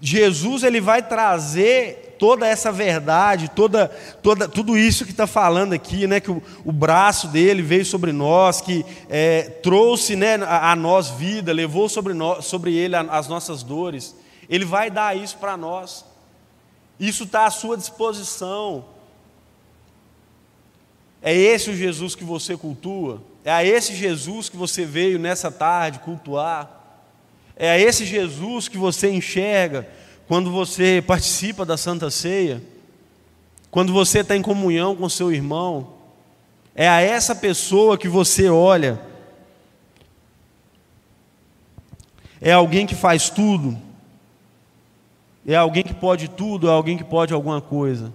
Jesus 0.00 0.62
ele 0.62 0.80
vai 0.80 1.02
trazer 1.02 2.16
toda 2.18 2.46
essa 2.46 2.70
verdade, 2.70 3.50
toda, 3.50 3.88
toda, 4.22 4.48
tudo 4.48 4.78
isso 4.78 5.04
que 5.04 5.10
está 5.10 5.26
falando 5.26 5.72
aqui, 5.72 6.06
né, 6.06 6.20
que 6.20 6.30
o, 6.30 6.42
o, 6.64 6.70
braço 6.70 7.28
dele 7.28 7.60
veio 7.60 7.84
sobre 7.84 8.12
nós, 8.12 8.60
que 8.60 8.84
é, 9.08 9.42
trouxe 9.42 10.14
né, 10.14 10.36
a, 10.36 10.72
a, 10.72 10.76
nós 10.76 11.10
vida, 11.10 11.52
levou 11.52 11.88
sobre, 11.88 12.14
nós, 12.14 12.44
sobre 12.44 12.74
ele 12.74 12.94
as 12.94 13.26
nossas 13.26 13.62
dores. 13.62 14.14
Ele 14.48 14.64
vai 14.64 14.90
dar 14.90 15.16
isso 15.16 15.36
para 15.38 15.56
nós. 15.56 16.04
Isso 16.98 17.24
está 17.24 17.46
à 17.46 17.50
sua 17.50 17.76
disposição. 17.76 18.84
É 21.22 21.34
esse 21.34 21.70
o 21.70 21.76
Jesus 21.76 22.14
que 22.14 22.24
você 22.24 22.56
cultua? 22.56 23.22
É 23.44 23.50
a 23.50 23.64
esse 23.64 23.94
Jesus 23.94 24.48
que 24.48 24.56
você 24.56 24.84
veio 24.84 25.18
nessa 25.18 25.50
tarde 25.50 25.98
cultuar? 25.98 26.82
É 27.56 27.70
a 27.70 27.78
esse 27.78 28.04
Jesus 28.04 28.68
que 28.68 28.76
você 28.76 29.10
enxerga 29.10 29.88
quando 30.26 30.50
você 30.50 31.02
participa 31.06 31.64
da 31.64 31.76
Santa 31.76 32.10
Ceia? 32.10 32.62
Quando 33.70 33.92
você 33.92 34.20
está 34.20 34.36
em 34.36 34.42
comunhão 34.42 34.94
com 34.94 35.08
seu 35.08 35.32
irmão? 35.32 35.94
É 36.74 36.88
a 36.88 37.00
essa 37.00 37.34
pessoa 37.34 37.96
que 37.96 38.08
você 38.08 38.48
olha? 38.48 39.00
É 42.40 42.52
alguém 42.52 42.86
que 42.86 42.94
faz 42.94 43.30
tudo? 43.30 43.78
É 45.46 45.56
alguém 45.56 45.82
que 45.82 45.92
pode 45.92 46.28
tudo? 46.28 46.68
É 46.68 46.70
alguém 46.70 46.96
que 46.96 47.04
pode 47.04 47.34
alguma 47.34 47.60
coisa? 47.60 48.12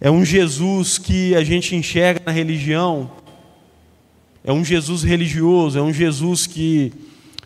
É 0.00 0.10
um 0.10 0.24
Jesus 0.24 0.98
que 0.98 1.34
a 1.34 1.44
gente 1.44 1.76
enxerga 1.76 2.22
na 2.26 2.32
religião, 2.32 3.10
é 4.42 4.52
um 4.52 4.64
Jesus 4.64 5.02
religioso, 5.02 5.78
é 5.78 5.82
um 5.82 5.92
Jesus 5.92 6.46
que 6.46 6.92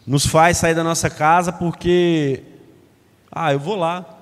nos 0.07 0.27
faz 0.27 0.57
sair 0.57 0.75
da 0.75 0.83
nossa 0.83 1.11
casa 1.11 1.53
porque, 1.53 2.43
ah, 3.31 3.53
eu 3.53 3.59
vou 3.59 3.77
lá. 3.77 4.14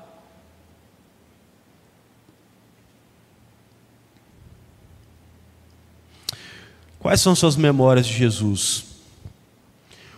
Quais 6.99 7.21
são 7.21 7.37
suas 7.37 7.55
memórias 7.55 8.07
de 8.07 8.13
Jesus? 8.13 8.86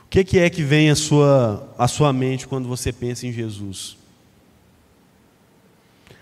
O 0.09 0.11
que, 0.11 0.39
é 0.39 0.49
que 0.49 0.63
vem 0.63 0.89
à 0.89 0.97
sua, 0.97 1.69
à 1.77 1.87
sua 1.87 2.15
mente 2.15 2.49
quando 2.49 2.67
você 2.67 2.91
pensa 2.91 3.27
em 3.27 3.33
Jesus? 3.33 3.99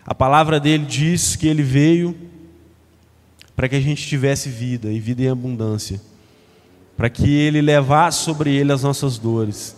A 0.04 0.12
palavra 0.12 0.58
dele 0.58 0.84
diz 0.84 1.36
que 1.36 1.46
ele 1.46 1.62
veio 1.62 2.16
para 3.54 3.68
que 3.68 3.76
a 3.76 3.80
gente 3.80 4.04
tivesse 4.04 4.48
vida 4.48 4.92
e 4.92 4.98
vida 4.98 5.22
em 5.22 5.28
abundância, 5.28 6.02
para 6.96 7.08
que 7.08 7.32
ele 7.32 7.62
levasse 7.62 8.24
sobre 8.24 8.52
ele 8.52 8.72
as 8.72 8.82
nossas 8.82 9.18
dores. 9.18 9.76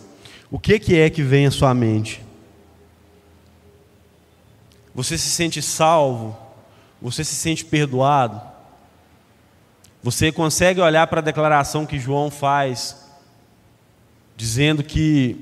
O 0.49 0.57
que, 0.57 0.79
que 0.79 0.97
é 0.97 1.07
que 1.11 1.21
vem 1.21 1.45
à 1.45 1.51
sua 1.51 1.71
mente? 1.75 2.19
Você 4.95 5.19
se 5.19 5.29
sente 5.29 5.61
salvo? 5.61 6.35
Você 6.99 7.23
se 7.23 7.35
sente 7.35 7.63
perdoado? 7.63 8.41
Você 10.01 10.31
consegue 10.31 10.81
olhar 10.81 11.05
para 11.05 11.19
a 11.19 11.23
declaração 11.23 11.85
que 11.85 11.99
João 11.99 12.31
faz, 12.31 12.98
dizendo 14.39 14.81
que 14.81 15.35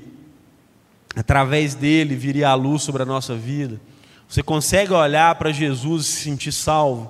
através 1.14 1.76
dele 1.76 2.16
viria 2.16 2.48
a 2.48 2.54
luz 2.54 2.82
sobre 2.82 3.04
a 3.04 3.06
nossa 3.06 3.32
vida? 3.32 3.80
Você 4.28 4.42
consegue 4.42 4.92
olhar 4.92 5.36
para 5.36 5.52
Jesus 5.52 6.04
e 6.04 6.08
se 6.08 6.22
sentir 6.24 6.50
salvo? 6.50 7.08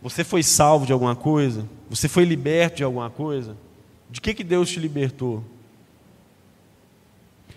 Você 0.00 0.22
foi 0.22 0.44
salvo 0.44 0.86
de 0.86 0.92
alguma 0.92 1.16
coisa? 1.16 1.68
Você 1.90 2.06
foi 2.06 2.24
liberto 2.24 2.76
de 2.76 2.84
alguma 2.84 3.10
coisa? 3.10 3.56
De 4.08 4.20
que 4.20 4.32
que 4.32 4.44
Deus 4.44 4.70
te 4.70 4.78
libertou? 4.78 5.42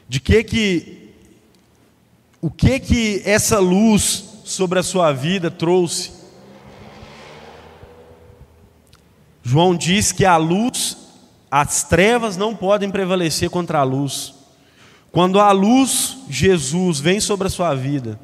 De 0.10 0.20
que 0.20 0.44
que 0.44 1.14
o 2.42 2.50
que 2.50 2.80
que 2.80 3.22
essa 3.26 3.60
luz 3.60 4.42
sobre 4.44 4.80
a 4.80 4.84
sua 4.84 5.14
vida 5.14 5.52
trouxe? 5.52 6.14
João 9.44 9.76
diz 9.76 10.12
que 10.12 10.26
a 10.26 10.38
luz, 10.38 10.71
as 11.52 11.84
trevas 11.84 12.38
não 12.38 12.56
podem 12.56 12.90
prevalecer 12.90 13.50
contra 13.50 13.80
a 13.80 13.84
luz. 13.84 14.34
Quando 15.12 15.38
a 15.42 15.52
luz, 15.52 16.20
Jesus, 16.30 17.02
vem 17.02 17.20
sobre 17.20 17.48
a 17.48 17.52
sua 17.52 17.76
vida, 17.76 18.18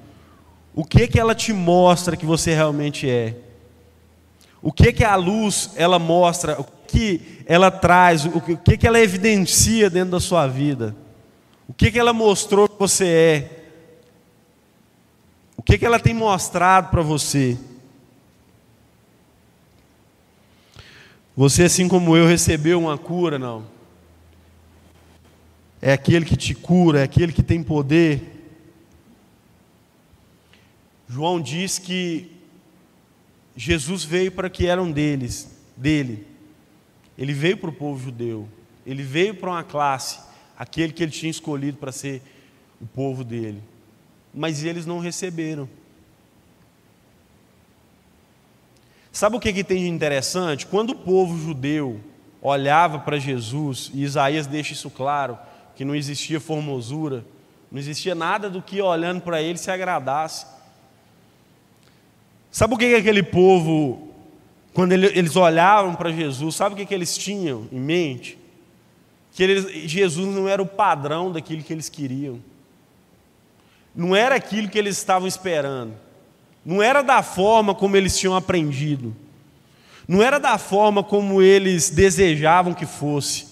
o 0.73 0.85
que 0.85 1.07
que 1.07 1.19
ela 1.19 1.35
te 1.35 1.51
mostra 1.51 2.15
que 2.15 2.25
você 2.25 2.53
realmente 2.53 3.09
é? 3.09 3.35
O 4.61 4.71
que 4.71 4.93
que 4.93 5.03
a 5.03 5.15
luz 5.15 5.71
ela 5.75 5.99
mostra, 5.99 6.59
o 6.59 6.63
que 6.63 7.43
ela 7.45 7.69
traz, 7.69 8.25
o 8.25 8.39
que 8.39 8.77
que 8.77 8.87
ela 8.87 8.99
evidencia 8.99 9.89
dentro 9.89 10.11
da 10.11 10.19
sua 10.21 10.47
vida? 10.47 10.95
O 11.67 11.73
que 11.73 11.91
que 11.91 11.99
ela 11.99 12.13
mostrou 12.13 12.69
que 12.69 12.79
você 12.79 13.05
é? 13.05 13.63
O 15.57 15.61
que 15.61 15.77
que 15.77 15.85
ela 15.85 15.99
tem 15.99 16.13
mostrado 16.13 16.89
para 16.89 17.01
você? 17.01 17.57
Você, 21.37 21.63
assim 21.63 21.87
como 21.87 22.17
eu, 22.17 22.27
recebeu 22.27 22.79
uma 22.79 22.97
cura, 22.97 23.39
não? 23.39 23.77
é 25.81 25.93
aquele 25.93 26.25
que 26.25 26.35
te 26.35 26.55
cura, 26.55 26.99
é 26.99 27.03
aquele 27.03 27.31
que 27.31 27.43
tem 27.43 27.61
poder. 27.61 28.21
João 31.07 31.39
diz 31.39 31.79
que 31.79 32.31
Jesus 33.55 34.03
veio 34.03 34.31
para 34.31 34.49
que 34.49 34.67
eram 34.67 34.91
deles, 34.91 35.49
dele. 35.75 36.25
Ele 37.17 37.33
veio 37.33 37.57
para 37.57 37.69
o 37.69 37.73
povo 37.73 38.03
judeu. 38.03 38.47
Ele 38.85 39.03
veio 39.03 39.35
para 39.35 39.49
uma 39.49 39.63
classe, 39.63 40.19
aquele 40.57 40.93
que 40.93 41.03
ele 41.03 41.11
tinha 41.11 41.29
escolhido 41.29 41.77
para 41.77 41.91
ser 41.91 42.21
o 42.81 42.85
povo 42.85 43.23
dele. 43.23 43.61
Mas 44.33 44.63
eles 44.63 44.85
não 44.85 44.99
receberam. 44.99 45.69
Sabe 49.17 49.35
o 49.35 49.39
que, 49.39 49.51
que 49.51 49.63
tem 49.63 49.79
de 49.79 49.89
interessante? 49.89 50.67
Quando 50.67 50.91
o 50.91 50.95
povo 50.95 51.35
judeu 51.43 51.99
olhava 52.39 52.99
para 52.99 53.17
Jesus, 53.17 53.89
e 53.91 54.03
Isaías 54.03 54.45
deixa 54.45 54.73
isso 54.73 54.91
claro, 54.91 55.39
que 55.75 55.83
não 55.83 55.95
existia 55.95 56.39
formosura, 56.39 57.25
não 57.71 57.79
existia 57.79 58.13
nada 58.13 58.47
do 58.47 58.61
que 58.61 58.79
olhando 58.79 59.21
para 59.21 59.41
ele 59.41 59.57
se 59.57 59.71
agradasse. 59.71 60.45
Sabe 62.51 62.75
o 62.75 62.77
que, 62.77 62.89
que 62.89 62.95
aquele 62.95 63.23
povo, 63.23 64.07
quando 64.71 64.91
eles 64.91 65.35
olhavam 65.35 65.95
para 65.95 66.11
Jesus, 66.11 66.53
sabe 66.53 66.75
o 66.75 66.77
que, 66.77 66.85
que 66.85 66.93
eles 66.93 67.17
tinham 67.17 67.67
em 67.71 67.79
mente? 67.79 68.37
Que 69.31 69.41
eles, 69.41 69.89
Jesus 69.89 70.27
não 70.27 70.47
era 70.47 70.61
o 70.61 70.67
padrão 70.67 71.31
daquilo 71.31 71.63
que 71.63 71.73
eles 71.73 71.89
queriam, 71.89 72.39
não 73.95 74.15
era 74.15 74.35
aquilo 74.35 74.69
que 74.69 74.77
eles 74.77 74.95
estavam 74.95 75.27
esperando, 75.27 75.95
não 76.67 76.83
era 76.83 77.01
da 77.01 77.23
forma 77.23 77.73
como 77.73 77.95
eles 77.95 78.19
tinham 78.19 78.35
aprendido, 78.35 79.15
não 80.05 80.21
era 80.21 80.37
da 80.37 80.57
forma 80.57 81.01
como 81.01 81.41
eles 81.41 81.89
desejavam 81.89 82.73
que 82.73 82.85
fosse. 82.85 83.47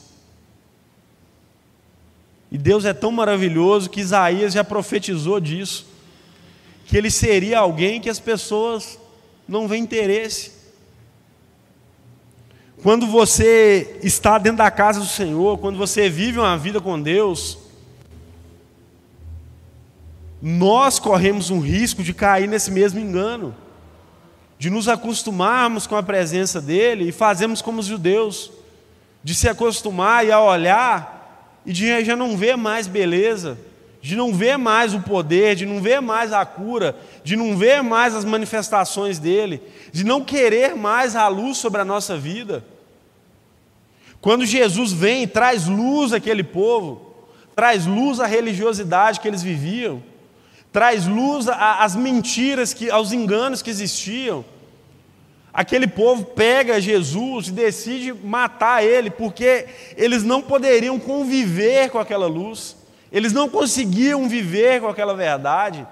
E 2.51 2.57
Deus 2.57 2.83
é 2.83 2.93
tão 2.93 3.13
maravilhoso 3.13 3.89
que 3.89 4.01
Isaías 4.01 4.51
já 4.51 4.65
profetizou 4.65 5.39
disso, 5.39 5.87
que 6.85 6.97
ele 6.97 7.09
seria 7.09 7.59
alguém 7.59 8.01
que 8.01 8.09
as 8.09 8.19
pessoas 8.19 8.99
não 9.47 9.65
veem 9.65 9.83
interesse. 9.83 10.51
Quando 12.83 13.07
você 13.07 13.97
está 14.03 14.37
dentro 14.37 14.57
da 14.57 14.69
casa 14.69 14.99
do 14.99 15.07
Senhor, 15.07 15.57
quando 15.59 15.77
você 15.77 16.09
vive 16.09 16.37
uma 16.37 16.57
vida 16.57 16.81
com 16.81 17.01
Deus, 17.01 17.59
nós 20.41 20.99
corremos 20.99 21.49
um 21.49 21.59
risco 21.59 22.03
de 22.03 22.13
cair 22.13 22.47
nesse 22.47 22.71
mesmo 22.71 22.99
engano, 22.99 23.55
de 24.57 24.69
nos 24.69 24.87
acostumarmos 24.87 25.87
com 25.87 25.95
a 25.95 26.03
presença 26.03 26.61
dEle 26.61 27.09
e 27.09 27.11
fazermos 27.11 27.61
como 27.61 27.79
os 27.79 27.85
judeus, 27.85 28.51
de 29.23 29.33
se 29.33 29.49
acostumar 29.49 30.25
e 30.25 30.31
a 30.31 30.41
olhar 30.41 31.61
e 31.65 31.73
de 31.73 32.03
já 32.03 32.15
não 32.15 32.37
ver 32.37 32.55
mais 32.55 32.87
beleza, 32.87 33.57
de 34.01 34.15
não 34.15 34.31
ver 34.31 34.55
mais 34.55 34.93
o 34.93 35.01
poder, 35.01 35.55
de 35.55 35.65
não 35.65 35.81
ver 35.81 35.99
mais 35.99 36.31
a 36.31 36.45
cura, 36.45 36.95
de 37.23 37.35
não 37.35 37.57
ver 37.57 37.81
mais 37.81 38.15
as 38.15 38.23
manifestações 38.23 39.17
dele, 39.17 39.61
de 39.91 40.03
não 40.03 40.23
querer 40.23 40.75
mais 40.75 41.15
a 41.15 41.27
luz 41.27 41.57
sobre 41.57 41.81
a 41.81 41.85
nossa 41.85 42.15
vida. 42.15 42.63
Quando 44.21 44.45
Jesus 44.45 44.91
vem 44.91 45.23
e 45.23 45.27
traz 45.27 45.65
luz 45.65 46.13
àquele 46.13 46.43
povo, 46.43 47.15
traz 47.55 47.85
luz 47.87 48.19
à 48.19 48.27
religiosidade 48.27 49.19
que 49.19 49.27
eles 49.27 49.41
viviam, 49.41 50.03
traz 50.75 51.07
luz 51.07 51.47
às 51.47 51.95
mentiras, 51.95 52.73
que, 52.73 52.91
aos 52.91 53.13
enganos 53.13 53.61
que 53.61 53.69
existiam, 53.69 54.43
aquele 55.53 55.87
povo 55.87 56.25
pega 56.25 56.81
Jesus 56.81 57.47
e 57.47 57.51
decide 57.53 58.11
matar 58.11 58.83
ele, 58.83 59.09
porque 59.09 59.67
eles 59.95 60.21
não 60.21 60.41
poderiam 60.41 60.99
conviver 60.99 61.89
com 61.89 61.97
aquela 61.97 62.27
luz, 62.27 62.75
eles 63.09 63.31
não 63.31 63.47
conseguiam 63.47 64.27
viver 64.27 64.81
com 64.81 64.89
aquela 64.89 65.13
verdade. 65.13 65.87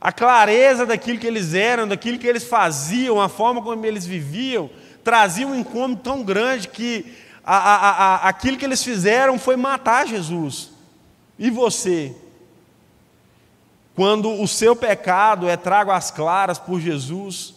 A 0.00 0.10
clareza 0.10 0.84
daquilo 0.84 1.20
que 1.20 1.28
eles 1.28 1.54
eram, 1.54 1.86
daquilo 1.86 2.18
que 2.18 2.26
eles 2.26 2.42
faziam, 2.42 3.20
a 3.20 3.28
forma 3.28 3.62
como 3.62 3.86
eles 3.86 4.04
viviam, 4.04 4.68
trazia 5.04 5.46
um 5.46 5.54
incômodo 5.54 6.00
tão 6.02 6.24
grande 6.24 6.66
que 6.66 7.06
a, 7.44 7.56
a, 7.56 7.90
a, 7.90 8.28
aquilo 8.30 8.56
que 8.56 8.64
eles 8.64 8.82
fizeram 8.82 9.38
foi 9.38 9.54
matar 9.54 10.08
Jesus. 10.08 10.72
E 11.38 11.50
você? 11.50 12.16
Quando 14.00 14.40
o 14.40 14.48
seu 14.48 14.74
pecado 14.74 15.46
é 15.46 15.58
trago 15.58 15.90
às 15.90 16.10
claras 16.10 16.58
por 16.58 16.80
Jesus, 16.80 17.52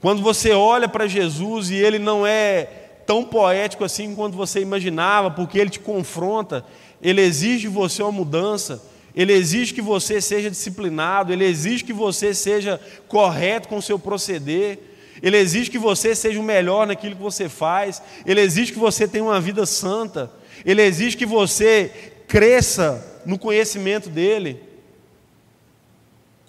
quando 0.00 0.22
você 0.22 0.52
olha 0.52 0.88
para 0.88 1.08
Jesus 1.08 1.68
e 1.68 1.74
ele 1.74 1.98
não 1.98 2.24
é 2.24 2.62
tão 3.04 3.24
poético 3.24 3.82
assim 3.82 4.14
quanto 4.14 4.36
você 4.36 4.60
imaginava, 4.60 5.28
porque 5.28 5.58
ele 5.58 5.68
te 5.68 5.80
confronta, 5.80 6.64
ele 7.02 7.20
exige 7.20 7.62
de 7.62 7.68
você 7.74 8.04
uma 8.04 8.12
mudança, 8.12 8.80
ele 9.12 9.32
exige 9.32 9.74
que 9.74 9.82
você 9.82 10.20
seja 10.20 10.48
disciplinado, 10.48 11.32
ele 11.32 11.44
exige 11.44 11.82
que 11.82 11.92
você 11.92 12.32
seja 12.32 12.80
correto 13.08 13.66
com 13.66 13.78
o 13.78 13.82
seu 13.82 13.98
proceder, 13.98 14.78
ele 15.20 15.38
exige 15.38 15.72
que 15.72 15.78
você 15.78 16.14
seja 16.14 16.38
o 16.38 16.44
melhor 16.44 16.86
naquilo 16.86 17.16
que 17.16 17.22
você 17.22 17.48
faz, 17.48 18.00
ele 18.24 18.40
exige 18.40 18.72
que 18.72 18.78
você 18.78 19.08
tenha 19.08 19.24
uma 19.24 19.40
vida 19.40 19.66
santa, 19.66 20.30
ele 20.64 20.82
exige 20.82 21.16
que 21.16 21.26
você 21.26 22.12
cresça 22.28 23.20
no 23.26 23.36
conhecimento 23.36 24.08
dele. 24.08 24.69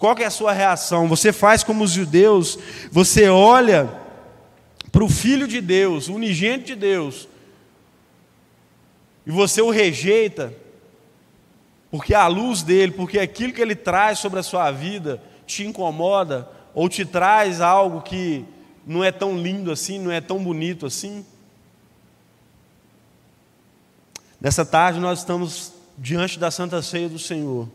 Qual 0.02 0.18
é 0.18 0.24
a 0.24 0.30
sua 0.30 0.52
reação? 0.52 1.06
Você 1.06 1.32
faz 1.32 1.62
como 1.62 1.84
os 1.84 1.92
judeus, 1.92 2.58
você 2.90 3.28
olha 3.28 3.88
para 4.90 5.04
o 5.04 5.08
Filho 5.08 5.46
de 5.46 5.60
Deus, 5.60 6.08
o 6.08 6.14
unigênito 6.14 6.66
de 6.66 6.74
Deus, 6.74 7.28
e 9.24 9.30
você 9.30 9.62
o 9.62 9.70
rejeita, 9.70 10.52
porque 11.88 12.14
a 12.14 12.26
luz 12.26 12.64
dele, 12.64 12.90
porque 12.90 13.16
aquilo 13.20 13.52
que 13.52 13.62
ele 13.62 13.76
traz 13.76 14.18
sobre 14.18 14.40
a 14.40 14.42
sua 14.42 14.72
vida 14.72 15.22
te 15.46 15.64
incomoda, 15.64 16.50
ou 16.74 16.88
te 16.88 17.04
traz 17.04 17.60
algo 17.60 18.02
que 18.02 18.44
não 18.84 19.04
é 19.04 19.12
tão 19.12 19.38
lindo 19.38 19.70
assim, 19.70 20.00
não 20.00 20.10
é 20.10 20.20
tão 20.20 20.42
bonito 20.42 20.84
assim. 20.84 21.24
Nessa 24.40 24.66
tarde 24.66 24.98
nós 24.98 25.20
estamos 25.20 25.72
diante 25.96 26.40
da 26.40 26.50
Santa 26.50 26.82
Ceia 26.82 27.08
do 27.08 27.20
Senhor. 27.20 27.68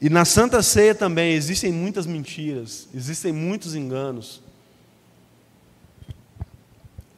E 0.00 0.10
na 0.10 0.24
Santa 0.24 0.62
Ceia 0.62 0.94
também 0.94 1.32
existem 1.32 1.72
muitas 1.72 2.06
mentiras, 2.06 2.88
existem 2.94 3.32
muitos 3.32 3.74
enganos. 3.74 4.42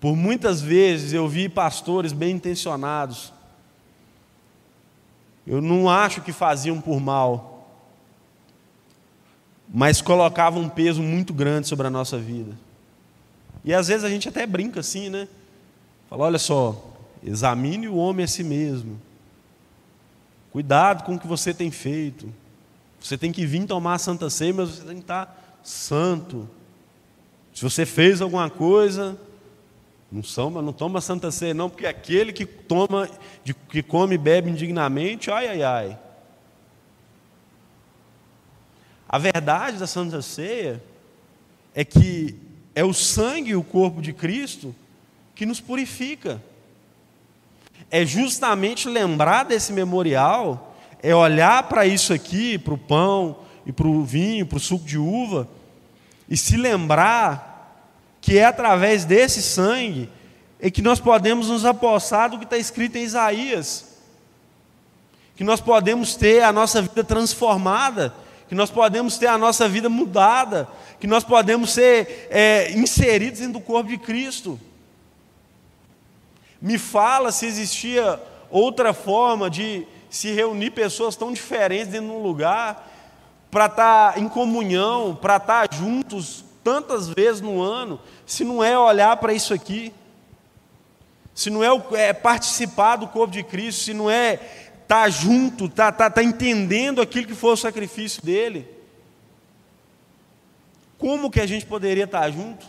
Por 0.01 0.15
muitas 0.15 0.61
vezes 0.61 1.13
eu 1.13 1.29
vi 1.29 1.49
pastores 1.49 2.13
bem 2.13 2.37
intencionados, 2.37 3.33
eu 5.45 5.61
não 5.61 5.89
acho 5.89 6.21
que 6.21 6.33
faziam 6.33 6.81
por 6.81 7.01
mal, 7.01 7.69
mas 9.69 10.01
colocavam 10.01 10.63
um 10.63 10.69
peso 10.69 11.03
muito 11.03 11.33
grande 11.33 11.67
sobre 11.67 11.87
a 11.87 11.91
nossa 11.91 12.17
vida. 12.17 12.57
E 13.65 13.75
às 13.75 13.89
vezes 13.89 14.05
a 14.05 14.09
gente 14.09 14.29
até 14.29 14.47
brinca 14.47 14.81
assim, 14.81 15.09
né? 15.09 15.27
Fala, 16.09 16.25
olha 16.25 16.39
só, 16.39 16.95
examine 17.23 17.89
o 17.89 17.97
homem 17.97 18.25
a 18.25 18.29
si 18.29 18.45
mesmo. 18.45 19.01
Cuidado 20.53 21.05
com 21.05 21.17
o 21.17 21.19
que 21.19 21.27
você 21.27 21.53
tem 21.53 21.71
feito. 21.71 22.33
Você 23.01 23.17
tem 23.17 23.33
que 23.33 23.47
vir 23.47 23.67
tomar 23.67 23.95
a 23.95 23.99
Santa 23.99 24.29
Ceia, 24.29 24.53
mas 24.53 24.71
você 24.71 24.83
tem 24.83 24.97
que 24.97 25.03
estar 25.03 25.59
santo. 25.63 26.49
Se 27.55 27.63
você 27.63 27.87
fez 27.87 28.21
alguma 28.21 28.49
coisa, 28.51 29.19
não 30.11 30.23
são, 30.23 30.51
mas 30.51 30.65
não 30.65 30.73
toma 30.73 31.01
Santa 31.01 31.31
Ceia 31.31 31.55
não, 31.55 31.69
porque 31.69 31.87
aquele 31.87 32.33
que 32.33 32.47
toma, 32.47 33.09
que 33.69 33.83
come 33.83 34.15
e 34.15 34.19
bebe 34.19 34.51
indignamente, 34.51 35.31
ai, 35.31 35.49
ai, 35.49 35.63
ai. 35.63 35.99
A 39.09 39.19
verdade 39.19 39.79
da 39.79 39.87
Santa 39.87 40.21
Ceia 40.21 40.83
é 41.75 41.85
que 41.85 42.37
é 42.75 42.85
o 42.85 42.93
sangue 42.93 43.51
e 43.51 43.57
o 43.57 43.63
corpo 43.63 44.03
de 44.03 44.13
Cristo 44.13 44.75
que 45.35 45.47
nos 45.47 45.61
purifica. 45.61 46.43
É 47.91 48.05
justamente 48.05 48.89
lembrar 48.89 49.45
desse 49.45 49.73
memorial 49.73 50.68
é 51.03 51.15
olhar 51.15 51.65
para 51.65 51.87
isso 51.87 52.13
aqui, 52.13 52.59
para 52.59 52.75
o 52.75 52.79
pão 52.79 53.39
e 53.65 53.73
para 53.73 53.87
o 53.87 54.05
vinho, 54.05 54.47
para 54.47 54.57
o 54.57 54.61
suco 54.61 54.85
de 54.85 54.99
uva, 54.99 55.49
e 56.29 56.37
se 56.37 56.57
lembrar 56.57 57.49
que 58.21 58.39
é 58.39 58.45
através 58.45 59.05
desse 59.05 59.43
sangue 59.43 60.11
é 60.61 60.71
que 60.71 60.83
nós 60.83 60.99
podemos 60.99 61.49
nos 61.49 61.65
apossar 61.65 62.31
do 62.31 62.39
que 62.39 62.45
está 62.45 62.59
escrito 62.59 62.97
em 62.97 63.05
Isaías, 63.05 63.97
que 65.37 65.45
nós 65.45 65.61
podemos 65.61 66.17
ter 66.17 66.43
a 66.43 66.53
nossa 66.53 66.83
vida 66.83 67.05
transformada, 67.05 68.13
que 68.49 68.55
nós 68.55 68.71
podemos 68.71 69.17
ter 69.19 69.29
a 69.29 69.39
nossa 69.39 69.69
vida 69.69 69.89
mudada, 69.89 70.69
que 70.99 71.07
nós 71.07 71.23
podemos 71.23 71.71
ser 71.71 72.29
é, 72.31 72.73
inseridos 72.73 73.39
dentro 73.39 73.55
do 73.55 73.61
corpo 73.61 73.89
de 73.89 73.99
Cristo. 73.99 74.59
Me 76.61 76.77
fala 76.77 77.31
se 77.31 77.47
existia 77.47 78.21
outra 78.51 78.93
forma 78.93 79.49
de 79.49 79.87
se 80.11 80.33
reunir 80.33 80.71
pessoas 80.71 81.17
tão 81.17 81.33
diferentes 81.33 81.89
dentro 81.89 82.09
de 82.09 82.15
um 82.15 82.23
lugar, 82.23 82.89
para 83.51 83.67
estar 83.67 84.13
tá 84.13 84.21
em 84.21 84.29
comunhão, 84.29 85.15
para 85.15 85.37
estar 85.37 85.69
tá 85.69 85.77
juntos 85.77 86.45
tantas 86.63 87.09
vezes 87.09 87.41
no 87.41 87.63
ano, 87.63 88.01
se 88.27 88.45
não 88.45 88.63
é 88.63 88.79
olhar 88.79 89.17
para 89.17 89.33
isso 89.33 89.55
aqui, 89.55 89.93
se 91.35 91.51
não 91.51 91.63
é, 91.63 91.69
é, 91.93 92.13
participar 92.13 92.97
do 92.97 93.09
corpo 93.09 93.33
de 93.33 93.43
Cristo, 93.43 93.85
se 93.85 93.95
não 93.95 94.11
é 94.11 94.35
estar 94.35 95.05
tá 95.05 95.09
junto, 95.09 95.67
estar 95.67 95.93
tá 95.93 96.23
entendendo 96.23 97.01
aquilo 97.01 97.27
que 97.27 97.35
foi 97.35 97.53
o 97.53 97.57
sacrifício 97.57 98.23
dele, 98.23 98.69
como 100.99 101.31
que 101.31 101.41
a 101.41 101.47
gente 101.47 101.65
poderia 101.65 102.05
estar 102.05 102.29
junto? 102.31 102.67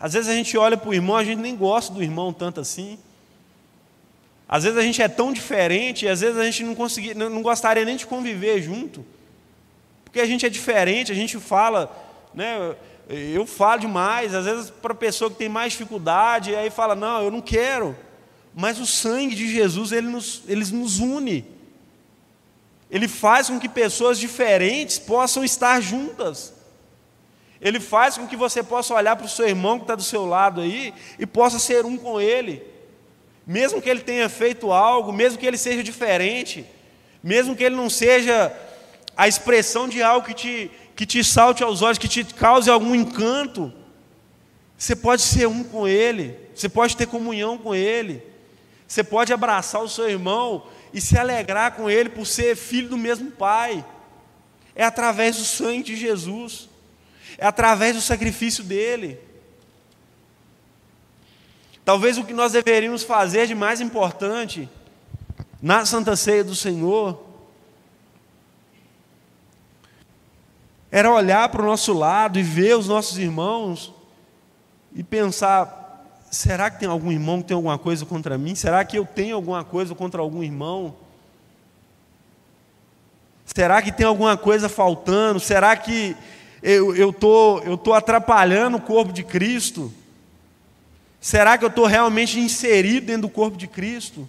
Às 0.00 0.12
vezes 0.12 0.28
a 0.28 0.34
gente 0.34 0.56
olha 0.58 0.76
para 0.76 0.90
o 0.90 0.94
irmão, 0.94 1.16
a 1.16 1.24
gente 1.24 1.38
nem 1.38 1.56
gosta 1.56 1.92
do 1.92 2.02
irmão 2.02 2.32
tanto 2.32 2.60
assim. 2.60 2.98
Às 4.48 4.64
vezes 4.64 4.78
a 4.78 4.82
gente 4.82 5.02
é 5.02 5.08
tão 5.08 5.30
diferente, 5.30 6.06
e 6.06 6.08
às 6.08 6.22
vezes 6.22 6.38
a 6.38 6.44
gente 6.44 6.64
não, 6.64 6.74
conseguir, 6.74 7.14
não 7.14 7.42
gostaria 7.42 7.84
nem 7.84 7.96
de 7.96 8.06
conviver 8.06 8.62
junto, 8.62 9.04
porque 10.02 10.20
a 10.20 10.26
gente 10.26 10.46
é 10.46 10.48
diferente, 10.48 11.12
a 11.12 11.14
gente 11.14 11.38
fala, 11.38 11.94
né, 12.32 12.74
eu 13.10 13.44
falo 13.44 13.82
demais, 13.82 14.34
às 14.34 14.46
vezes 14.46 14.70
para 14.70 14.92
a 14.92 14.96
pessoa 14.96 15.30
que 15.30 15.36
tem 15.36 15.50
mais 15.50 15.72
dificuldade, 15.72 16.56
aí 16.56 16.70
fala, 16.70 16.94
não, 16.94 17.22
eu 17.22 17.30
não 17.30 17.42
quero, 17.42 17.94
mas 18.54 18.80
o 18.80 18.86
sangue 18.86 19.34
de 19.34 19.52
Jesus, 19.52 19.92
ele 19.92 20.08
nos, 20.08 20.42
ele 20.48 20.64
nos 20.72 20.98
une, 20.98 21.44
ele 22.90 23.06
faz 23.06 23.48
com 23.50 23.60
que 23.60 23.68
pessoas 23.68 24.18
diferentes 24.18 24.98
possam 24.98 25.44
estar 25.44 25.78
juntas, 25.82 26.54
ele 27.60 27.80
faz 27.80 28.16
com 28.16 28.26
que 28.26 28.36
você 28.36 28.62
possa 28.62 28.94
olhar 28.94 29.14
para 29.14 29.26
o 29.26 29.28
seu 29.28 29.46
irmão 29.46 29.76
que 29.76 29.84
está 29.84 29.94
do 29.94 30.02
seu 30.02 30.24
lado 30.24 30.62
aí, 30.62 30.94
e 31.18 31.26
possa 31.26 31.58
ser 31.58 31.84
um 31.84 31.98
com 31.98 32.18
ele, 32.18 32.62
mesmo 33.48 33.80
que 33.80 33.88
ele 33.88 34.00
tenha 34.00 34.28
feito 34.28 34.70
algo, 34.70 35.10
mesmo 35.10 35.38
que 35.38 35.46
ele 35.46 35.56
seja 35.56 35.82
diferente, 35.82 36.66
mesmo 37.22 37.56
que 37.56 37.64
ele 37.64 37.74
não 37.74 37.88
seja 37.88 38.54
a 39.16 39.26
expressão 39.26 39.88
de 39.88 40.02
algo 40.02 40.26
que 40.26 40.34
te, 40.34 40.70
que 40.94 41.06
te 41.06 41.24
salte 41.24 41.64
aos 41.64 41.80
olhos, 41.80 41.96
que 41.96 42.06
te 42.06 42.22
cause 42.24 42.68
algum 42.68 42.94
encanto, 42.94 43.72
você 44.76 44.94
pode 44.94 45.22
ser 45.22 45.48
um 45.48 45.64
com 45.64 45.88
ele, 45.88 46.38
você 46.54 46.68
pode 46.68 46.94
ter 46.94 47.06
comunhão 47.06 47.56
com 47.56 47.74
ele, 47.74 48.22
você 48.86 49.02
pode 49.02 49.32
abraçar 49.32 49.82
o 49.82 49.88
seu 49.88 50.10
irmão 50.10 50.66
e 50.92 51.00
se 51.00 51.16
alegrar 51.16 51.72
com 51.72 51.88
ele 51.88 52.10
por 52.10 52.26
ser 52.26 52.54
filho 52.54 52.90
do 52.90 52.98
mesmo 52.98 53.30
pai. 53.30 53.82
É 54.76 54.84
através 54.84 55.38
do 55.38 55.44
sangue 55.44 55.84
de 55.84 55.96
Jesus, 55.96 56.68
é 57.38 57.46
através 57.46 57.96
do 57.96 58.02
sacrifício 58.02 58.62
dele. 58.62 59.18
Talvez 61.88 62.18
o 62.18 62.24
que 62.24 62.34
nós 62.34 62.52
deveríamos 62.52 63.02
fazer 63.02 63.46
de 63.46 63.54
mais 63.54 63.80
importante 63.80 64.68
na 65.62 65.86
Santa 65.86 66.16
Ceia 66.16 66.44
do 66.44 66.54
Senhor 66.54 67.18
era 70.90 71.10
olhar 71.10 71.48
para 71.48 71.62
o 71.62 71.64
nosso 71.64 71.94
lado 71.94 72.38
e 72.38 72.42
ver 72.42 72.76
os 72.76 72.86
nossos 72.86 73.16
irmãos 73.16 73.94
e 74.94 75.02
pensar: 75.02 76.04
será 76.30 76.70
que 76.70 76.78
tem 76.78 76.86
algum 76.86 77.10
irmão 77.10 77.40
que 77.40 77.48
tem 77.48 77.54
alguma 77.54 77.78
coisa 77.78 78.04
contra 78.04 78.36
mim? 78.36 78.54
Será 78.54 78.84
que 78.84 78.98
eu 78.98 79.06
tenho 79.06 79.34
alguma 79.34 79.64
coisa 79.64 79.94
contra 79.94 80.20
algum 80.20 80.42
irmão? 80.42 80.94
Será 83.46 83.80
que 83.80 83.90
tem 83.90 84.04
alguma 84.04 84.36
coisa 84.36 84.68
faltando? 84.68 85.40
Será 85.40 85.74
que 85.74 86.14
eu 86.62 87.08
estou 87.08 87.62
eu 87.62 87.78
tô 87.78 87.94
atrapalhando 87.94 88.76
o 88.76 88.82
corpo 88.82 89.10
de 89.10 89.24
Cristo? 89.24 89.90
Será 91.20 91.58
que 91.58 91.64
eu 91.64 91.68
estou 91.68 91.86
realmente 91.86 92.38
inserido 92.38 93.06
dentro 93.06 93.22
do 93.22 93.28
corpo 93.28 93.56
de 93.56 93.66
Cristo? 93.66 94.28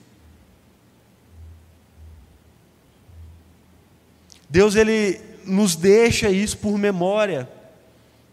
Deus 4.49 4.75
ele 4.75 5.21
nos 5.45 5.75
deixa 5.75 6.29
isso 6.29 6.57
por 6.57 6.77
memória, 6.77 7.47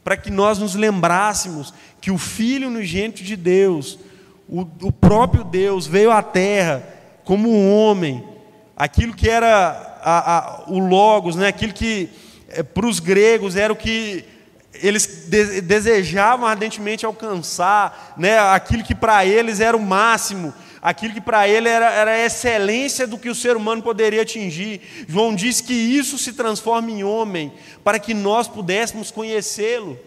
para 0.02 0.16
que 0.16 0.30
nós 0.30 0.59
nos 0.59 0.74
lembrássemos 0.74 1.74
que 2.00 2.11
o 2.11 2.18
Filho 2.18 2.68
unigênito 2.68 3.22
de 3.22 3.36
Deus, 3.36 3.98
o, 4.48 4.61
o 4.82 4.92
próprio 4.92 5.44
Deus, 5.44 5.86
veio 5.86 6.11
à 6.11 6.22
Terra 6.22 6.82
como 7.24 7.50
um 7.50 7.72
homem, 7.72 8.24
aquilo 8.76 9.14
que 9.14 9.28
era 9.28 9.98
a, 10.00 10.38
a, 10.38 10.64
o 10.68 10.78
Logos, 10.78 11.36
né? 11.36 11.48
aquilo 11.48 11.72
que 11.72 12.09
é, 12.48 12.62
para 12.62 12.86
os 12.86 13.00
gregos 13.00 13.57
era 13.57 13.72
o 13.72 13.76
que 13.76 14.24
eles 14.83 15.07
de, 15.29 15.61
desejavam 15.61 16.47
ardentemente 16.47 17.07
alcançar, 17.07 18.14
né, 18.16 18.39
aquilo 18.39 18.83
que 18.85 18.95
para 18.95 19.24
eles 19.24 19.61
era 19.61 19.77
o 19.77 19.81
máximo, 19.81 20.53
aquilo 20.81 21.14
que 21.14 21.20
para 21.20 21.49
ele 21.49 21.68
era, 21.68 21.91
era 21.91 22.11
a 22.12 22.24
excelência 22.24 23.07
do 23.07 23.18
que 23.18 23.29
o 23.29 23.35
ser 23.35 23.57
humano 23.57 23.83
poderia 23.83 24.22
atingir. 24.22 24.81
João 25.09 25.35
diz 25.35 25.61
que 25.61 25.72
isso 25.72 26.16
se 26.18 26.33
transforma 26.33 26.91
em 26.91 27.03
homem, 27.03 27.53
para 27.83 27.99
que 27.99 28.14
nós 28.14 28.47
pudéssemos 28.47 29.11
conhecê-lo. 29.11 29.99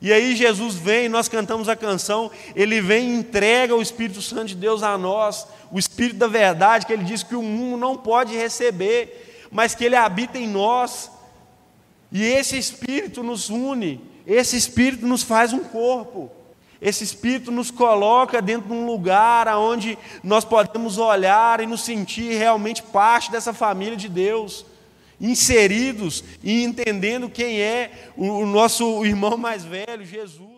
E 0.00 0.12
aí 0.12 0.36
Jesus 0.36 0.76
vem, 0.76 1.08
nós 1.08 1.28
cantamos 1.28 1.68
a 1.68 1.74
canção, 1.74 2.30
ele 2.54 2.80
vem 2.80 3.10
e 3.10 3.18
entrega 3.18 3.74
o 3.74 3.82
Espírito 3.82 4.22
Santo 4.22 4.46
de 4.46 4.54
Deus 4.54 4.82
a 4.82 4.96
nós, 4.96 5.46
o 5.72 5.78
Espírito 5.78 6.16
da 6.16 6.28
verdade, 6.28 6.86
que 6.86 6.92
ele 6.92 7.04
diz 7.04 7.22
que 7.22 7.34
o 7.34 7.42
mundo 7.42 7.76
não 7.76 7.96
pode 7.96 8.36
receber, 8.36 9.48
mas 9.50 9.74
que 9.74 9.84
ele 9.84 9.96
habita 9.96 10.38
em 10.38 10.46
nós. 10.46 11.10
E 12.10 12.24
esse 12.24 12.56
Espírito 12.56 13.22
nos 13.22 13.50
une, 13.50 14.00
esse 14.26 14.56
Espírito 14.56 15.06
nos 15.06 15.22
faz 15.22 15.52
um 15.52 15.60
corpo. 15.60 16.30
Esse 16.80 17.02
Espírito 17.02 17.50
nos 17.50 17.70
coloca 17.70 18.40
dentro 18.40 18.68
de 18.68 18.72
um 18.72 18.86
lugar 18.86 19.48
onde 19.56 19.98
nós 20.22 20.44
podemos 20.44 20.96
olhar 20.96 21.60
e 21.60 21.66
nos 21.66 21.80
sentir 21.80 22.34
realmente 22.34 22.82
parte 22.82 23.32
dessa 23.32 23.52
família 23.52 23.96
de 23.96 24.08
Deus 24.08 24.64
inseridos 25.20 26.22
e 26.42 26.62
entendendo 26.62 27.28
quem 27.28 27.60
é 27.60 28.10
o 28.16 28.46
nosso 28.46 29.04
irmão 29.04 29.36
mais 29.36 29.64
velho, 29.64 30.04
Jesus. 30.04 30.57